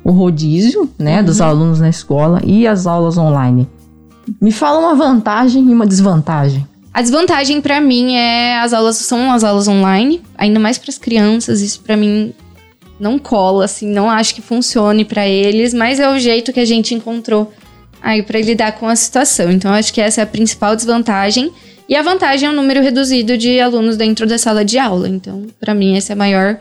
o 0.04 0.12
rodízio, 0.12 0.90
né, 1.00 1.24
dos 1.24 1.40
alunos 1.40 1.80
na 1.80 1.88
escola 1.88 2.42
e 2.44 2.68
as 2.68 2.86
aulas 2.86 3.18
online. 3.18 3.70
Me 4.42 4.52
fala 4.52 4.80
uma 4.80 4.96
vantagem 4.96 5.64
e 5.70 5.74
uma 5.74 5.88
desvantagem. 5.88 6.68
A 6.94 7.02
desvantagem 7.02 7.60
pra 7.60 7.82
mim 7.82 8.16
é 8.16 8.60
as 8.60 8.72
aulas 8.72 8.98
são 8.98 9.32
as 9.32 9.44
aulas 9.44 9.68
online, 9.68 10.22
ainda 10.38 10.60
mais 10.60 10.78
para 10.78 10.92
as 10.92 10.98
crianças, 10.98 11.60
isso 11.62 11.82
pra 11.82 11.98
mim 11.98 12.34
não 13.00 13.18
cola 13.18 13.66
assim, 13.66 13.88
não 13.92 14.10
acho 14.10 14.36
que 14.36 14.42
funcione 14.42 15.04
pra 15.04 15.28
eles, 15.28 15.74
mas 15.74 16.00
é 16.00 16.08
o 16.08 16.20
jeito 16.20 16.54
que 16.54 16.60
a 16.60 16.66
gente 16.66 16.94
encontrou 16.94 17.52
aí 18.02 18.22
pra 18.22 18.40
lidar 18.40 18.74
com 18.74 18.88
a 18.88 18.96
situação. 18.96 19.50
Então 19.52 19.74
acho 19.74 19.94
que 19.94 20.02
essa 20.02 20.22
é 20.22 20.24
a 20.24 20.28
principal 20.28 20.76
desvantagem. 20.76 21.52
E 21.90 21.96
a 21.96 22.02
vantagem 22.02 22.48
é 22.48 22.52
o 22.52 22.56
número 22.56 22.82
reduzido 22.82 23.38
de 23.38 23.60
alunos 23.60 23.98
dentro 23.98 24.26
da 24.26 24.38
sala 24.38 24.64
de 24.64 24.78
aula. 24.78 25.10
Então, 25.10 25.48
pra 25.60 25.74
mim 25.74 25.98
essa 25.98 26.14
é 26.14 26.16
a 26.16 26.18
maior 26.18 26.60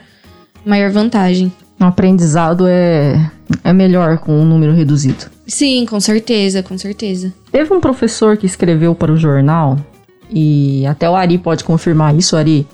maior 0.64 0.90
vantagem. 0.90 1.52
O 1.78 1.84
aprendizado 1.84 2.66
é, 2.66 3.30
é 3.64 3.72
melhor 3.72 4.18
com 4.18 4.32
um 4.32 4.44
número 4.44 4.72
reduzido. 4.72 5.26
Sim, 5.46 5.84
com 5.84 6.00
certeza, 6.00 6.62
com 6.62 6.78
certeza. 6.78 7.32
Teve 7.50 7.74
um 7.74 7.80
professor 7.80 8.36
que 8.36 8.46
escreveu 8.46 8.94
para 8.94 9.12
o 9.12 9.16
jornal, 9.16 9.76
e 10.32 10.86
até 10.86 11.08
o 11.08 11.14
Ari 11.14 11.38
pode 11.38 11.64
confirmar 11.64 12.16
isso, 12.16 12.34
o 12.34 12.38
Ari 12.38 12.66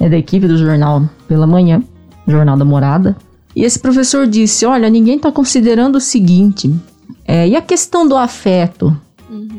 é 0.00 0.08
da 0.08 0.16
equipe 0.16 0.46
do 0.46 0.56
jornal 0.56 1.08
pela 1.28 1.46
manhã, 1.46 1.82
Jornal 2.26 2.56
da 2.56 2.64
Morada. 2.64 3.16
E 3.54 3.64
esse 3.64 3.78
professor 3.78 4.26
disse: 4.26 4.64
Olha, 4.64 4.88
ninguém 4.88 5.16
está 5.16 5.30
considerando 5.30 5.96
o 5.96 6.00
seguinte, 6.00 6.72
é, 7.26 7.48
e 7.48 7.56
a 7.56 7.62
questão 7.62 8.08
do 8.08 8.16
afeto 8.16 8.96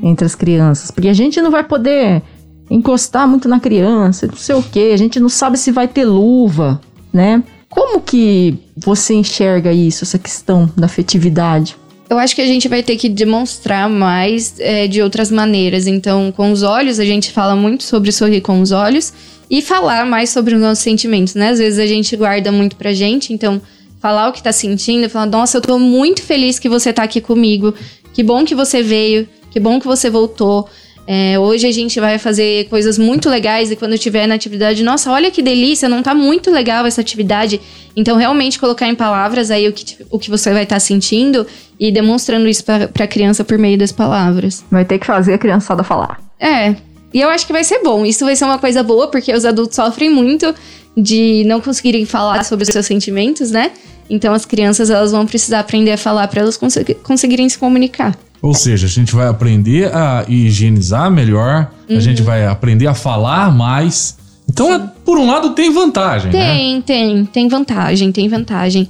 entre 0.01 0.25
as 0.25 0.35
crianças? 0.35 0.91
Porque 0.91 1.07
a 1.07 1.13
gente 1.13 1.41
não 1.41 1.51
vai 1.51 1.63
poder 1.63 2.21
encostar 2.69 3.27
muito 3.27 3.47
na 3.47 3.59
criança, 3.59 4.27
não 4.27 4.35
sei 4.35 4.55
o 4.55 4.63
que, 4.63 4.91
a 4.91 4.97
gente 4.97 5.19
não 5.19 5.29
sabe 5.29 5.57
se 5.57 5.71
vai 5.71 5.87
ter 5.87 6.05
luva, 6.05 6.81
né? 7.11 7.43
Como 7.69 8.01
que 8.01 8.59
você 8.77 9.13
enxerga 9.13 9.71
isso, 9.71 10.03
essa 10.03 10.19
questão 10.19 10.69
da 10.75 10.85
afetividade? 10.85 11.75
Eu 12.09 12.19
acho 12.19 12.35
que 12.35 12.41
a 12.41 12.47
gente 12.47 12.67
vai 12.67 12.83
ter 12.83 12.95
que 12.95 13.09
demonstrar 13.09 13.89
mais 13.89 14.59
é, 14.59 14.87
de 14.87 15.01
outras 15.01 15.31
maneiras. 15.31 15.87
Então, 15.87 16.31
com 16.31 16.51
os 16.51 16.61
olhos, 16.61 16.99
a 16.99 17.05
gente 17.05 17.31
fala 17.31 17.55
muito 17.55 17.83
sobre 17.83 18.11
sorrir 18.11 18.41
com 18.41 18.61
os 18.61 18.71
olhos 18.71 19.13
e 19.49 19.61
falar 19.61 20.05
mais 20.05 20.29
sobre 20.29 20.55
os 20.55 20.61
nossos 20.61 20.83
sentimentos, 20.83 21.35
né? 21.35 21.49
Às 21.49 21.59
vezes 21.59 21.79
a 21.79 21.85
gente 21.85 22.15
guarda 22.15 22.51
muito 22.51 22.75
pra 22.75 22.93
gente, 22.93 23.33
então 23.33 23.61
falar 23.99 24.29
o 24.29 24.33
que 24.33 24.43
tá 24.43 24.51
sentindo, 24.51 25.09
falar, 25.09 25.27
nossa, 25.27 25.57
eu 25.57 25.61
tô 25.61 25.79
muito 25.79 26.21
feliz 26.21 26.59
que 26.59 26.67
você 26.67 26.91
tá 26.91 27.03
aqui 27.03 27.21
comigo, 27.21 27.73
que 28.13 28.21
bom 28.21 28.43
que 28.43 28.53
você 28.53 28.83
veio, 28.83 29.27
que 29.49 29.59
bom 29.59 29.79
que 29.79 29.87
você 29.87 30.09
voltou. 30.09 30.67
É, 31.05 31.37
hoje 31.37 31.67
a 31.67 31.71
gente 31.71 31.99
vai 31.99 32.17
fazer 32.17 32.67
coisas 32.69 32.97
muito 32.97 33.29
legais 33.29 33.69
e 33.71 33.75
quando 33.75 33.91
eu 33.91 33.95
estiver 33.95 34.25
na 34.25 34.35
atividade, 34.35 34.83
nossa, 34.83 35.11
olha 35.11 35.29
que 35.29 35.41
delícia, 35.41 35.89
não 35.89 36.01
tá 36.01 36.15
muito 36.15 36.49
legal 36.49 36.85
essa 36.85 37.01
atividade. 37.01 37.59
Então, 37.95 38.15
realmente 38.17 38.57
colocar 38.57 38.87
em 38.87 38.95
palavras 38.95 39.51
aí 39.51 39.67
o 39.67 39.73
que, 39.73 39.97
o 40.09 40.17
que 40.17 40.29
você 40.29 40.51
vai 40.51 40.63
estar 40.63 40.79
sentindo 40.79 41.45
e 41.79 41.91
demonstrando 41.91 42.47
isso 42.47 42.63
pra, 42.63 42.87
pra 42.87 43.05
criança 43.05 43.43
por 43.43 43.57
meio 43.57 43.77
das 43.77 43.91
palavras. 43.91 44.63
Vai 44.71 44.85
ter 44.85 44.97
que 44.97 45.05
fazer 45.05 45.33
a 45.33 45.37
criançada 45.37 45.83
falar. 45.83 46.19
É. 46.39 46.75
E 47.13 47.21
eu 47.21 47.29
acho 47.29 47.45
que 47.45 47.53
vai 47.53 47.63
ser 47.63 47.83
bom. 47.83 48.05
Isso 48.05 48.25
vai 48.25 48.35
ser 48.35 48.45
uma 48.45 48.57
coisa 48.57 48.81
boa, 48.81 49.07
porque 49.09 49.31
os 49.33 49.45
adultos 49.45 49.75
sofrem 49.75 50.09
muito. 50.09 50.53
de 50.95 51.43
não 51.45 51.59
conseguirem 51.59 52.05
falar 52.05 52.43
sobre 52.45 52.63
os 52.63 52.69
seus 52.69 52.85
sentimentos, 52.85 53.51
né? 53.51 53.71
Então 54.09 54.33
as 54.33 54.45
crianças 54.45 54.89
elas 54.89 55.11
vão 55.11 55.25
precisar 55.25 55.59
aprender 55.59 55.91
a 55.91 55.97
falar 55.97 56.27
para 56.27 56.41
elas 56.41 56.55
cons 56.55 56.75
conseguirem 57.03 57.49
se 57.49 57.57
comunicar. 57.57 58.15
Ou 58.43 58.53
seja, 58.53 58.87
a 58.87 58.89
gente 58.89 59.15
vai 59.15 59.27
aprender 59.29 59.89
a 59.95 60.25
higienizar 60.27 61.09
melhor, 61.09 61.71
a 61.89 61.99
gente 62.01 62.21
vai 62.21 62.45
aprender 62.45 62.87
a 62.87 62.93
falar 62.93 63.49
mais. 63.55 64.17
Então, 64.49 64.73
é- 64.73 64.89
por 65.05 65.17
um 65.17 65.25
lado, 65.25 65.51
tem 65.51 65.71
vantagem, 65.71 66.29
né? 66.29 66.45
Tem, 66.45 66.81
tem, 66.81 67.25
tem 67.25 67.47
vantagem, 67.47 68.11
tem 68.11 68.27
vantagem. 68.27 68.89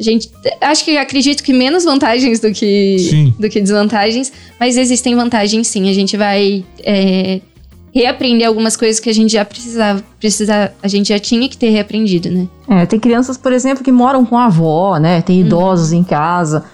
A 0.00 0.02
gente 0.02 0.30
acho 0.58 0.86
que 0.86 0.96
acredito 0.96 1.42
que 1.42 1.52
menos 1.52 1.84
vantagens 1.84 2.40
do 2.40 2.50
que 2.50 2.98
Sim. 2.98 3.34
do 3.38 3.48
que 3.50 3.60
desvantagens, 3.60 4.32
mas 4.58 4.78
existem 4.78 5.14
vantagens 5.14 5.66
sim. 5.68 5.88
A 5.88 5.92
gente 5.92 6.16
vai 6.16 6.64
é, 6.80 7.40
reaprender 7.94 8.48
algumas 8.48 8.74
coisas 8.76 8.98
que 8.98 9.10
a 9.10 9.14
gente 9.14 9.34
já 9.34 9.44
precisava, 9.44 10.02
precisa, 10.18 10.72
a 10.82 10.88
gente 10.88 11.10
já 11.10 11.18
tinha 11.18 11.46
que 11.48 11.56
ter 11.58 11.68
reaprendido, 11.68 12.30
né? 12.30 12.48
É, 12.68 12.86
tem 12.86 12.98
crianças, 12.98 13.36
por 13.36 13.52
exemplo, 13.52 13.84
que 13.84 13.92
moram 13.92 14.24
com 14.24 14.36
a 14.36 14.46
avó, 14.46 14.98
né? 14.98 15.20
Tem 15.20 15.40
idosos 15.42 15.92
em 15.92 16.02
casa. 16.02 16.64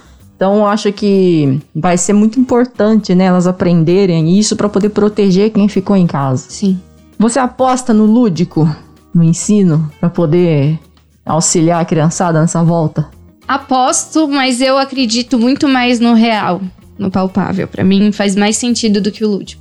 Então, 0.40 0.56
eu 0.56 0.66
acho 0.66 0.90
que 0.90 1.60
vai 1.76 1.98
ser 1.98 2.14
muito 2.14 2.40
importante, 2.40 3.14
né? 3.14 3.24
Elas 3.24 3.46
aprenderem 3.46 4.38
isso 4.38 4.56
para 4.56 4.70
poder 4.70 4.88
proteger 4.88 5.50
quem 5.50 5.68
ficou 5.68 5.94
em 5.94 6.06
casa. 6.06 6.46
Sim. 6.48 6.80
Você 7.18 7.38
aposta 7.38 7.92
no 7.92 8.06
lúdico, 8.06 8.66
no 9.12 9.22
ensino, 9.22 9.90
para 10.00 10.08
poder 10.08 10.78
auxiliar 11.26 11.82
a 11.82 11.84
criançada 11.84 12.40
nessa 12.40 12.64
volta? 12.64 13.06
Aposto, 13.46 14.26
mas 14.28 14.62
eu 14.62 14.78
acredito 14.78 15.38
muito 15.38 15.68
mais 15.68 16.00
no 16.00 16.14
real, 16.14 16.62
no 16.98 17.10
palpável. 17.10 17.68
Pra 17.68 17.84
mim 17.84 18.10
faz 18.10 18.34
mais 18.34 18.56
sentido 18.56 18.98
do 18.98 19.12
que 19.12 19.22
o 19.22 19.28
lúdico. 19.28 19.60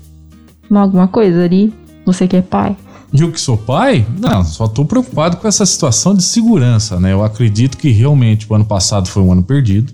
Alguma 0.72 1.10
coisa 1.10 1.44
ali? 1.44 1.74
Você 2.06 2.26
que 2.26 2.38
é 2.38 2.42
pai? 2.42 2.78
E 3.12 3.20
eu 3.20 3.34
que 3.34 3.42
sou 3.42 3.58
pai, 3.58 4.06
não, 4.18 4.46
só 4.46 4.66
tô 4.66 4.86
preocupado 4.86 5.36
com 5.36 5.48
essa 5.48 5.66
situação 5.66 6.16
de 6.16 6.24
segurança, 6.24 7.02
né? 7.02 7.12
Eu 7.12 7.22
acredito 7.22 7.78
que 7.78 7.90
realmente 7.90 8.48
o 8.50 8.56
ano 8.56 8.64
passado 8.64 9.10
foi 9.10 9.22
um 9.22 9.34
ano 9.34 9.44
perdido. 9.44 9.92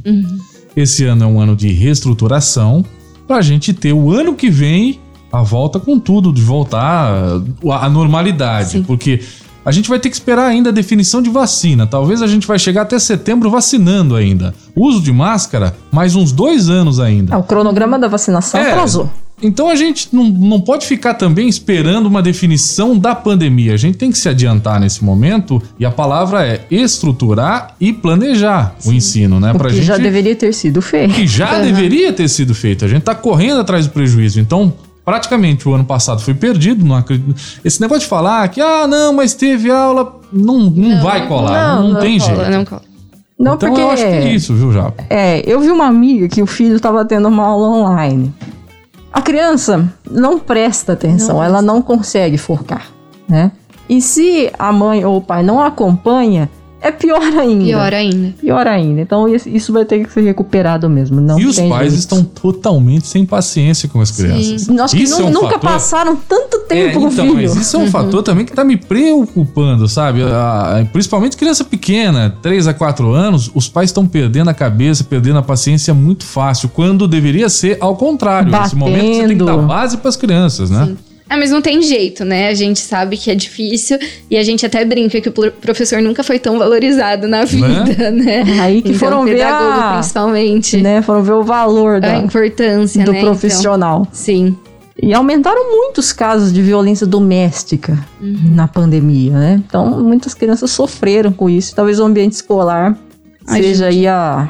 Esse 0.76 1.06
ano 1.06 1.24
é 1.24 1.28
um 1.28 1.40
ano 1.40 1.56
de 1.56 1.70
reestruturação 1.72 2.84
pra 3.28 3.42
gente 3.42 3.74
ter 3.74 3.94
o 3.94 4.12
ano 4.12 4.36
que 4.36 4.50
vem 4.50 5.00
a 5.32 5.42
volta 5.42 5.80
com 5.80 6.00
tudo, 6.00 6.32
de 6.32 6.42
voltar 6.42 7.42
à 7.82 7.90
normalidade. 7.90 8.70
Sim. 8.72 8.84
Porque 8.84 9.22
a 9.66 9.72
gente 9.72 9.90
vai 9.90 10.00
ter 10.00 10.10
que 10.10 10.16
esperar 10.16 10.46
ainda 10.48 10.70
a 10.70 10.72
definição 10.72 11.22
de 11.22 11.30
vacina. 11.30 11.88
Talvez 11.88 12.22
a 12.22 12.28
gente 12.28 12.46
vai 12.46 12.60
chegar 12.60 12.84
até 12.84 13.00
setembro 13.00 13.50
vacinando 13.50 14.16
ainda. 14.16 14.54
Uso 14.76 15.02
de 15.02 15.12
máscara, 15.12 15.76
mais 15.92 16.16
uns 16.16 16.32
dois 16.32 16.70
anos 16.70 17.00
ainda. 17.00 17.36
Ah, 17.36 17.40
o 17.40 17.44
cronograma 17.44 17.98
da 17.98 18.08
vacinação 18.08 18.60
É. 18.60 18.72
atrasou. 18.72 19.10
Então 19.42 19.68
a 19.70 19.76
gente 19.76 20.08
não, 20.14 20.24
não 20.24 20.62
pode 20.62 20.86
ficar 20.88 21.14
também 21.14 21.48
esperando 21.50 22.06
uma 22.06 22.22
definição 22.22 22.98
da 22.98 23.14
pandemia. 23.14 23.74
A 23.74 23.78
gente 23.78 23.98
tem 23.98 24.10
que 24.10 24.18
se 24.18 24.30
adiantar 24.30 24.80
nesse 24.80 25.04
momento 25.04 25.62
e 25.78 25.86
a 25.86 25.92
palavra 25.92 26.46
é 26.48 26.62
estruturar 26.72 27.76
e 27.80 27.92
planejar 27.92 28.76
o 28.86 28.94
ensino, 28.94 29.40
né? 29.40 29.52
O 29.52 29.58
Pra 29.58 29.70
que 29.70 29.76
gente 29.76 29.86
já 29.86 29.98
deveria 29.98 30.36
ter 30.36 30.54
sido 30.54 30.82
feito. 30.82 31.14
que 31.14 31.28
já 31.28 31.60
deveria 31.60 32.14
ter 32.14 32.30
sido 32.30 32.56
feito. 32.56 32.86
A 32.86 32.88
gente 32.88 33.04
tá 33.04 33.14
correndo 33.14 33.60
atrás 33.60 33.86
do 33.86 33.92
prejuízo. 33.92 34.40
Então, 34.40 34.74
praticamente 35.04 35.68
o 35.68 35.74
ano 35.74 35.84
passado 35.84 36.22
foi 36.22 36.34
perdido. 36.34 36.86
Não 36.86 36.96
acredito. 36.96 37.36
Esse 37.64 37.82
negócio 37.82 38.04
de 38.04 38.08
falar 38.08 38.48
que, 38.48 38.62
ah, 38.62 38.88
não, 38.88 39.14
mas 39.14 39.34
teve 39.34 39.70
aula, 39.70 40.18
não, 40.32 40.70
não, 40.70 41.04
vai 41.04 41.28
colar. 41.28 41.76
Não, 41.82 41.90
não 41.90 42.00
tem 42.00 42.18
cola, 42.20 42.36
jeito. 42.36 42.52
Não 42.52 42.66
cola. 42.66 42.82
Não, 43.38 43.56
então 43.56 43.70
porque 43.70 43.82
eu 43.82 43.92
acho 43.92 44.04
que 44.04 44.10
é 44.10 44.34
isso, 44.34 44.54
viu, 44.54 44.72
Japa? 44.72 45.04
É, 45.10 45.44
eu 45.46 45.60
vi 45.60 45.70
uma 45.70 45.86
amiga 45.86 46.30
que 46.30 46.42
o 46.42 46.46
filho 46.48 46.78
estava 46.78 47.04
tendo 47.04 47.28
uma 47.28 47.44
aula 47.44 47.68
online. 47.68 48.34
A 49.16 49.22
criança 49.22 49.90
não 50.12 50.38
presta 50.38 50.92
atenção, 50.92 51.38
Não 51.38 51.44
ela 51.44 51.62
não 51.62 51.82
consegue 51.82 52.38
focar, 52.38 52.90
né? 53.26 53.54
E 53.88 54.02
se 54.02 54.52
a 54.60 54.74
mãe 54.74 55.06
ou 55.06 55.16
o 55.16 55.22
pai 55.22 55.42
não 55.42 55.62
acompanha, 55.62 56.50
é 56.88 56.92
pior 56.92 57.22
ainda. 57.22 57.64
Pior 57.66 57.94
ainda. 57.94 58.34
Pior 58.40 58.68
ainda. 58.68 59.02
Então 59.02 59.28
isso- 59.28 59.74
vai 59.74 59.86
ter 59.86 60.06
que 60.06 60.12
ser 60.14 60.22
recuperado 60.22 60.90
mesmo. 60.90 61.20
Não 61.20 61.40
e 61.40 61.46
os 61.46 61.60
pais 61.60 61.90
jeito. 61.92 61.96
estão 62.00 62.24
totalmente 62.24 63.08
sem 63.08 63.26
paciência 63.26 63.90
com 63.90 64.00
as 64.02 64.12
crianças. 64.12 64.68
Nós 64.68 64.92
que 64.92 65.04
Isso 65.04 65.22
é 65.22 65.26
um 65.26 65.30
nunca 65.30 65.52
fator- 65.54 65.70
passaram 65.72 66.16
tanto 66.16 66.58
É, 66.58 66.60
tempo 66.68 67.00
com 67.00 67.06
o 67.08 67.12
então, 67.12 67.26
filho. 67.26 67.36
mas 67.50 67.56
isso 67.56 67.76
é 67.76 67.80
um 67.80 67.88
fator 67.92 68.24
também 68.24 68.46
que 68.46 68.54
tá 68.54 68.64
me 68.64 68.78
preocupando, 68.78 69.88
sabe? 69.88 70.24
A- 70.24 70.80
a- 70.82 70.86
principalmente 70.86 71.38
criança 71.38 71.64
pequena, 71.64 72.36
3 72.42 72.68
a 72.68 72.74
4 72.74 73.12
anos, 73.12 73.50
os 73.54 73.68
pais 73.68 73.90
estão 73.90 74.06
perdendo 74.08 74.50
a 74.50 74.54
cabeça, 74.54 75.04
perdendo 75.04 75.40
a 75.40 75.44
paciência 75.44 75.94
muito 75.94 76.26
fácil, 76.26 76.70
quando 76.70 77.08
deveria 77.08 77.50
ser 77.50 77.78
ao 77.80 77.96
contrário. 77.96 78.52
Nesse 78.52 78.76
momento 78.76 79.02
você 79.16 79.28
tem 79.28 79.38
que 79.38 79.44
dar 79.44 79.46
Batendo. 79.54 79.68
base 79.68 79.98
pras 79.98 80.16
crianças, 80.16 80.70
né? 80.70 80.96
Ah, 81.28 81.38
mas 81.38 81.50
não 81.50 81.62
tem 81.62 81.82
jeito, 81.82 82.24
né? 82.24 82.50
A 82.50 82.54
gente 82.54 82.80
sabe 82.80 83.18
que 83.18 83.32
é 83.32 83.36
difícil 83.36 83.98
e 84.30 84.38
a 84.38 84.44
gente 84.44 84.64
até 84.66 84.86
brinca 84.86 85.20
que 85.20 85.30
o 85.30 85.32
pro- 85.32 85.52
professor 85.52 86.00
nunca 86.02 86.24
foi 86.24 86.38
tão 86.38 86.60
valorizado 86.60 87.28
na 87.28 87.44
vida, 87.46 88.12
né? 88.12 88.44
Aí 88.62 88.82
que 88.82 88.90
então, 88.90 89.00
foram 89.00 89.22
o 89.22 89.26
ver 89.26 89.32
pedagogo, 89.38 89.72
a- 89.82 89.94
principalmente, 89.94 90.78
Né? 90.78 91.02
Foram 91.02 91.24
ver 91.24 91.34
o 91.34 91.44
valor 91.44 91.96
a 91.96 92.00
da- 92.00 92.18
importância, 92.18 93.04
do 93.04 93.12
né? 93.12 93.20
Então, 93.22 93.32
profissional. 93.32 94.08
sim. 94.12 94.56
E 95.02 95.14
aumentaram 95.14 95.72
muitos 95.76 96.14
casos 96.14 96.54
de 96.54 96.62
violência 96.62 97.06
doméstica 97.06 97.98
Uhum. 98.22 98.54
na 98.56 98.68
pandemia, 98.68 99.34
né? 99.34 99.62
Então, 99.68 100.02
muitas 100.02 100.34
crianças 100.34 100.72
sofreram 100.72 101.34
com 101.34 101.50
isso. 101.50 101.76
Talvez 101.76 102.00
o 102.00 102.06
ambiente 102.06 102.34
escolar 102.34 102.98
Ai, 103.48 103.62
seja 103.62 103.88
aí 103.88 104.08
a, 104.08 104.48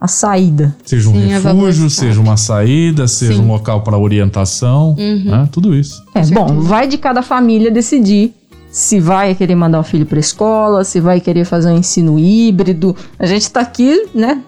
a 0.00 0.08
saída. 0.08 0.74
Seja 0.84 1.08
um 1.08 1.12
Sim, 1.12 1.30
é 1.30 1.38
refúgio, 1.38 1.90
seja 1.90 2.20
uma 2.20 2.36
saída, 2.36 3.06
seja 3.06 3.34
Sim. 3.34 3.40
um 3.42 3.48
local 3.48 3.82
para 3.82 3.98
orientação, 3.98 4.96
Uhum. 4.98 5.24
né? 5.26 5.48
Tudo 5.52 5.74
isso. 5.74 6.02
É, 6.14 6.24
bom, 6.26 6.60
vai 6.60 6.86
de 6.88 6.96
cada 6.96 7.20
família 7.22 7.70
decidir 7.70 8.32
se 8.70 8.98
vai 9.00 9.34
querer 9.34 9.54
mandar 9.56 9.80
o 9.80 9.82
filho 9.82 10.06
para 10.06 10.18
escola, 10.18 10.84
se 10.84 11.00
vai 11.00 11.20
querer 11.20 11.44
fazer 11.44 11.70
um 11.70 11.76
ensino 11.76 12.18
híbrido. 12.18 12.94
A 13.18 13.26
gente 13.26 13.50
tá 13.50 13.60
aqui, 13.60 14.06
né, 14.14 14.42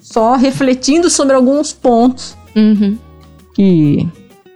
só 0.00 0.36
refletindo 0.36 1.08
sobre 1.10 1.34
alguns 1.34 1.72
pontos 1.72 2.36
Uhum. 2.54 2.96
que 3.54 4.06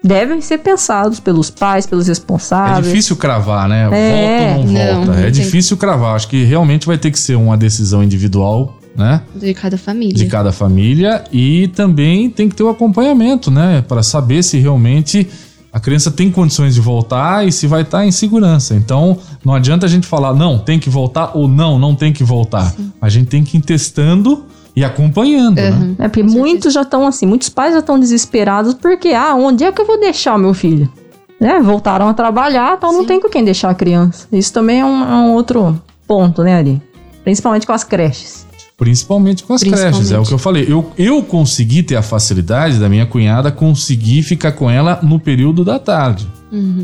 devem 0.05 0.41
ser 0.41 0.59
pensados 0.59 1.19
pelos 1.19 1.51
pais, 1.51 1.87
pelos 1.87 2.07
É 2.07 2.11
responsáveis. 2.11 2.87
difícil 2.87 3.17
cravar, 3.17 3.69
né? 3.69 3.89
É. 3.93 4.55
Volta 4.55 4.61
ou 4.61 4.67
não, 4.67 4.73
Não, 4.73 4.95
volta. 5.07 5.13
não 5.21 5.27
é 5.27 5.31
difícil 5.31 5.77
cravar. 5.77 6.15
Acho 6.15 6.29
que 6.29 6.45
realmente 6.45 6.87
vai 6.87 6.97
ter 6.99 7.11
que 7.11 7.19
ser 7.19 7.35
uma 7.37 7.57
decisão 7.57 8.05
individual, 8.05 8.76
né? 8.97 9.23
De 9.35 9.53
cada 9.53 9.77
família. 9.77 10.15
de 10.15 10.27
cada 10.27 10.53
família 10.53 11.25
e 11.33 11.69
também 11.69 12.31
tem 12.31 12.49
que 12.49 12.55
ter 12.55 12.63
o 12.63 12.69
acompanhamento, 12.69 13.51
né, 13.51 13.85
Para 13.87 14.03
saber 14.03 14.43
se 14.43 14.59
realmente 14.59 15.29
a 15.73 15.79
criança 15.79 16.11
tem 16.11 16.31
condições 16.31 16.75
de 16.75 16.81
voltar 16.81 17.47
e 17.47 17.53
se 17.53 17.67
vai 17.67 17.83
estar 17.83 18.07
em 18.07 18.11
segurança. 18.11 18.75
Então, 18.75 19.19
não 19.45 19.53
adianta 19.53 19.85
a 19.85 19.89
gente 19.89 20.07
falar 20.07 20.33
não, 20.33 20.59
tem 20.59 20.79
que 20.79 20.89
voltar 20.89 21.33
ou 21.35 21.47
não, 21.47 21.79
não 21.79 21.95
tem 21.95 22.15
que 22.15 22.25
voltar. 22.25 22.75
A 22.99 23.11
gente 23.11 23.29
tem 23.29 23.45
que 23.45 23.59
ir 23.59 23.61
testando 23.61 24.47
e 24.75 24.83
acompanhando, 24.83 25.57
né? 25.57 25.95
É, 25.99 26.09
porque 26.09 26.23
muitos 26.23 26.73
já 26.73 26.81
estão 26.81 27.07
assim, 27.07 27.27
muitos 27.27 27.51
pais 27.51 27.75
já 27.75 27.81
estão 27.81 28.01
desesperados 28.01 28.73
porque, 28.73 29.09
ah, 29.09 29.35
onde 29.35 29.65
é 29.65 29.73
que 29.73 29.79
eu 29.79 29.87
vou 29.87 30.01
deixar 30.01 30.37
o 30.37 30.39
meu 30.39 30.55
filho? 30.55 30.91
Né? 31.39 31.61
Voltaram 31.61 32.09
a 32.09 32.15
trabalhar, 32.15 32.77
então 32.79 32.91
não 32.91 33.03
Sim. 33.03 33.07
tem 33.07 33.21
com 33.21 33.29
quem 33.29 33.45
deixar 33.45 33.69
a 33.69 33.75
criança. 33.75 34.27
Isso 34.33 34.53
também 34.55 34.81
é 34.81 34.85
um, 34.85 35.03
é 35.03 35.15
um 35.15 35.33
outro 35.35 35.79
ponto, 36.07 36.43
né, 36.43 36.57
Ari? 36.57 36.83
Principalmente 37.23 37.67
com 37.67 37.73
as 37.75 37.85
creches. 37.85 38.46
Principalmente 38.77 39.43
com 39.43 39.55
as 39.55 39.63
Principalmente. 39.63 39.95
creches, 39.95 40.13
é 40.13 40.19
o 40.19 40.23
que 40.23 40.35
eu 40.35 40.39
falei. 40.39 40.67
Eu, 40.69 40.93
eu 40.99 41.23
consegui 41.23 41.83
ter 41.83 41.97
a 41.97 42.03
facilidade 42.03 42.79
da 42.79 42.89
minha 42.89 43.07
cunhada 43.07 43.51
conseguir 43.51 44.23
ficar 44.23 44.53
com 44.53 44.71
ela 44.71 45.01
no 45.03 45.19
período 45.19 45.65
da 45.65 45.79
tarde. 45.79 46.27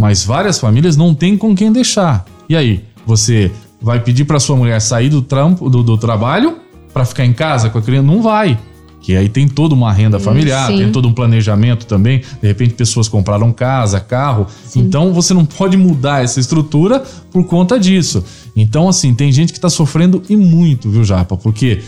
Mas 0.00 0.24
várias 0.24 0.58
famílias 0.58 0.96
não 0.96 1.14
têm 1.14 1.36
com 1.36 1.54
quem 1.54 1.70
deixar. 1.70 2.24
E 2.48 2.56
aí, 2.56 2.84
você 3.06 3.50
vai 3.80 4.00
pedir 4.00 4.24
para 4.24 4.40
sua 4.40 4.56
mulher 4.56 4.80
sair 4.80 5.10
do 5.10 5.20
trampo, 5.20 5.68
do, 5.68 5.82
do 5.82 5.98
trabalho 5.98 6.58
para 6.92 7.04
ficar 7.04 7.24
em 7.24 7.32
casa 7.32 7.68
com 7.68 7.78
a 7.78 7.82
criança? 7.82 8.06
Não 8.06 8.22
vai. 8.22 8.58
Que 9.02 9.16
aí 9.16 9.28
tem 9.28 9.48
toda 9.48 9.74
uma 9.74 9.92
renda 9.92 10.20
familiar, 10.20 10.68
sim. 10.68 10.78
tem 10.78 10.92
todo 10.92 11.08
um 11.08 11.12
planejamento 11.12 11.86
também. 11.86 12.22
De 12.40 12.46
repente, 12.46 12.74
pessoas 12.74 13.08
compraram 13.08 13.52
casa, 13.52 13.98
carro. 13.98 14.46
Então, 14.76 15.12
você 15.12 15.34
não 15.34 15.44
pode 15.44 15.76
mudar 15.76 16.22
essa 16.22 16.38
estrutura 16.38 17.02
por 17.32 17.44
conta 17.44 17.80
disso. 17.80 18.24
Então, 18.54 18.88
assim, 18.88 19.12
tem 19.12 19.32
gente 19.32 19.52
que 19.52 19.58
tá 19.58 19.68
sofrendo 19.68 20.22
e 20.28 20.36
muito, 20.36 20.88
viu, 20.88 21.02
Japa? 21.02 21.36
Porque 21.36 21.82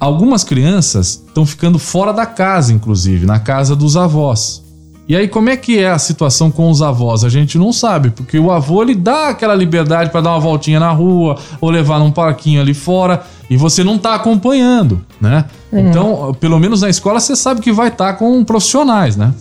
algumas 0.00 0.42
crianças 0.42 1.22
estão 1.26 1.44
ficando 1.44 1.78
fora 1.78 2.12
da 2.12 2.24
casa, 2.24 2.72
inclusive, 2.72 3.26
na 3.26 3.38
casa 3.38 3.76
dos 3.76 3.96
avós. 3.96 4.67
E 5.08 5.16
aí, 5.16 5.26
como 5.26 5.48
é 5.48 5.56
que 5.56 5.78
é 5.78 5.88
a 5.90 5.98
situação 5.98 6.50
com 6.50 6.70
os 6.70 6.82
avós? 6.82 7.24
A 7.24 7.30
gente 7.30 7.56
não 7.56 7.72
sabe, 7.72 8.10
porque 8.10 8.38
o 8.38 8.50
avô 8.50 8.82
ele 8.82 8.94
dá 8.94 9.28
aquela 9.28 9.54
liberdade 9.54 10.10
para 10.10 10.20
dar 10.20 10.30
uma 10.32 10.40
voltinha 10.40 10.78
na 10.78 10.90
rua 10.90 11.38
ou 11.62 11.70
levar 11.70 11.98
num 11.98 12.10
parquinho 12.10 12.60
ali 12.60 12.74
fora 12.74 13.22
e 13.48 13.56
você 13.56 13.82
não 13.82 13.96
tá 13.96 14.14
acompanhando, 14.14 15.02
né? 15.18 15.46
Então, 15.72 16.36
pelo 16.38 16.58
menos 16.58 16.82
na 16.82 16.90
escola 16.90 17.20
você 17.20 17.34
sabe 17.34 17.62
que 17.62 17.72
vai 17.72 17.88
estar 17.88 18.14
com 18.14 18.44
profissionais, 18.44 19.16
né? 19.16 19.32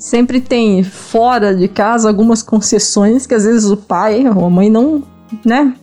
Sempre 0.00 0.40
tem 0.40 0.82
fora 0.82 1.54
de 1.54 1.68
casa 1.68 2.08
algumas 2.08 2.42
concessões 2.42 3.24
que 3.24 3.34
às 3.34 3.44
vezes 3.44 3.70
o 3.70 3.76
pai 3.76 4.24
ou 4.28 4.44
a 4.46 4.50
mãe 4.50 4.68
não, 4.68 5.00
né, 5.44 5.74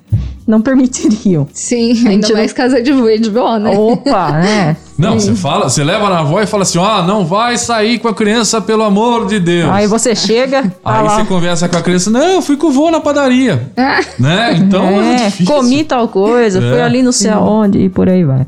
não 0.45 0.61
permitiriam. 0.61 1.47
Sim, 1.53 1.93
gente 1.95 2.07
ainda 2.09 2.27
não- 2.27 2.35
mais 2.35 2.51
casa 2.51 2.81
de 2.81 2.91
vó, 3.29 3.57
né? 3.57 3.77
Opa, 3.77 4.31
né? 4.33 4.75
Não, 5.01 5.19
você 5.19 5.35
fala, 5.35 5.69
você 5.69 5.83
leva 5.83 6.09
na 6.09 6.19
avó 6.19 6.41
e 6.41 6.45
fala 6.45 6.63
assim: 6.63 6.77
ó, 6.77 7.01
não 7.03 7.25
vai 7.25 7.57
sair 7.57 7.99
com 7.99 8.07
a 8.07 8.13
criança, 8.13 8.61
pelo 8.61 8.83
amor 8.83 9.25
de 9.27 9.39
Deus. 9.39 9.69
Aí 9.71 9.87
você 9.87 10.15
chega, 10.15 10.63
tá 10.63 10.69
Aí 10.99 11.03
lá. 11.03 11.15
você 11.17 11.25
conversa 11.25 11.67
com 11.67 11.77
a 11.77 11.81
criança, 11.81 12.09
não, 12.09 12.21
eu 12.35 12.41
fui 12.41 12.55
com 12.57 12.67
o 12.67 12.71
vô 12.71 12.89
na 12.91 12.99
padaria. 12.99 13.71
né? 14.19 14.53
Então 14.57 14.83
é, 15.01 15.13
É, 15.13 15.25
difícil. 15.25 15.53
comi 15.53 15.83
tal 15.83 16.07
coisa, 16.07 16.59
É. 16.59 16.61
fui 16.71 16.81
ali 16.81 17.01
não 17.03 17.11
sei 17.11 17.31
aonde 17.31 17.79
e 17.79 17.89
por 17.89 18.07
aí 18.09 18.23
vai. 18.23 18.45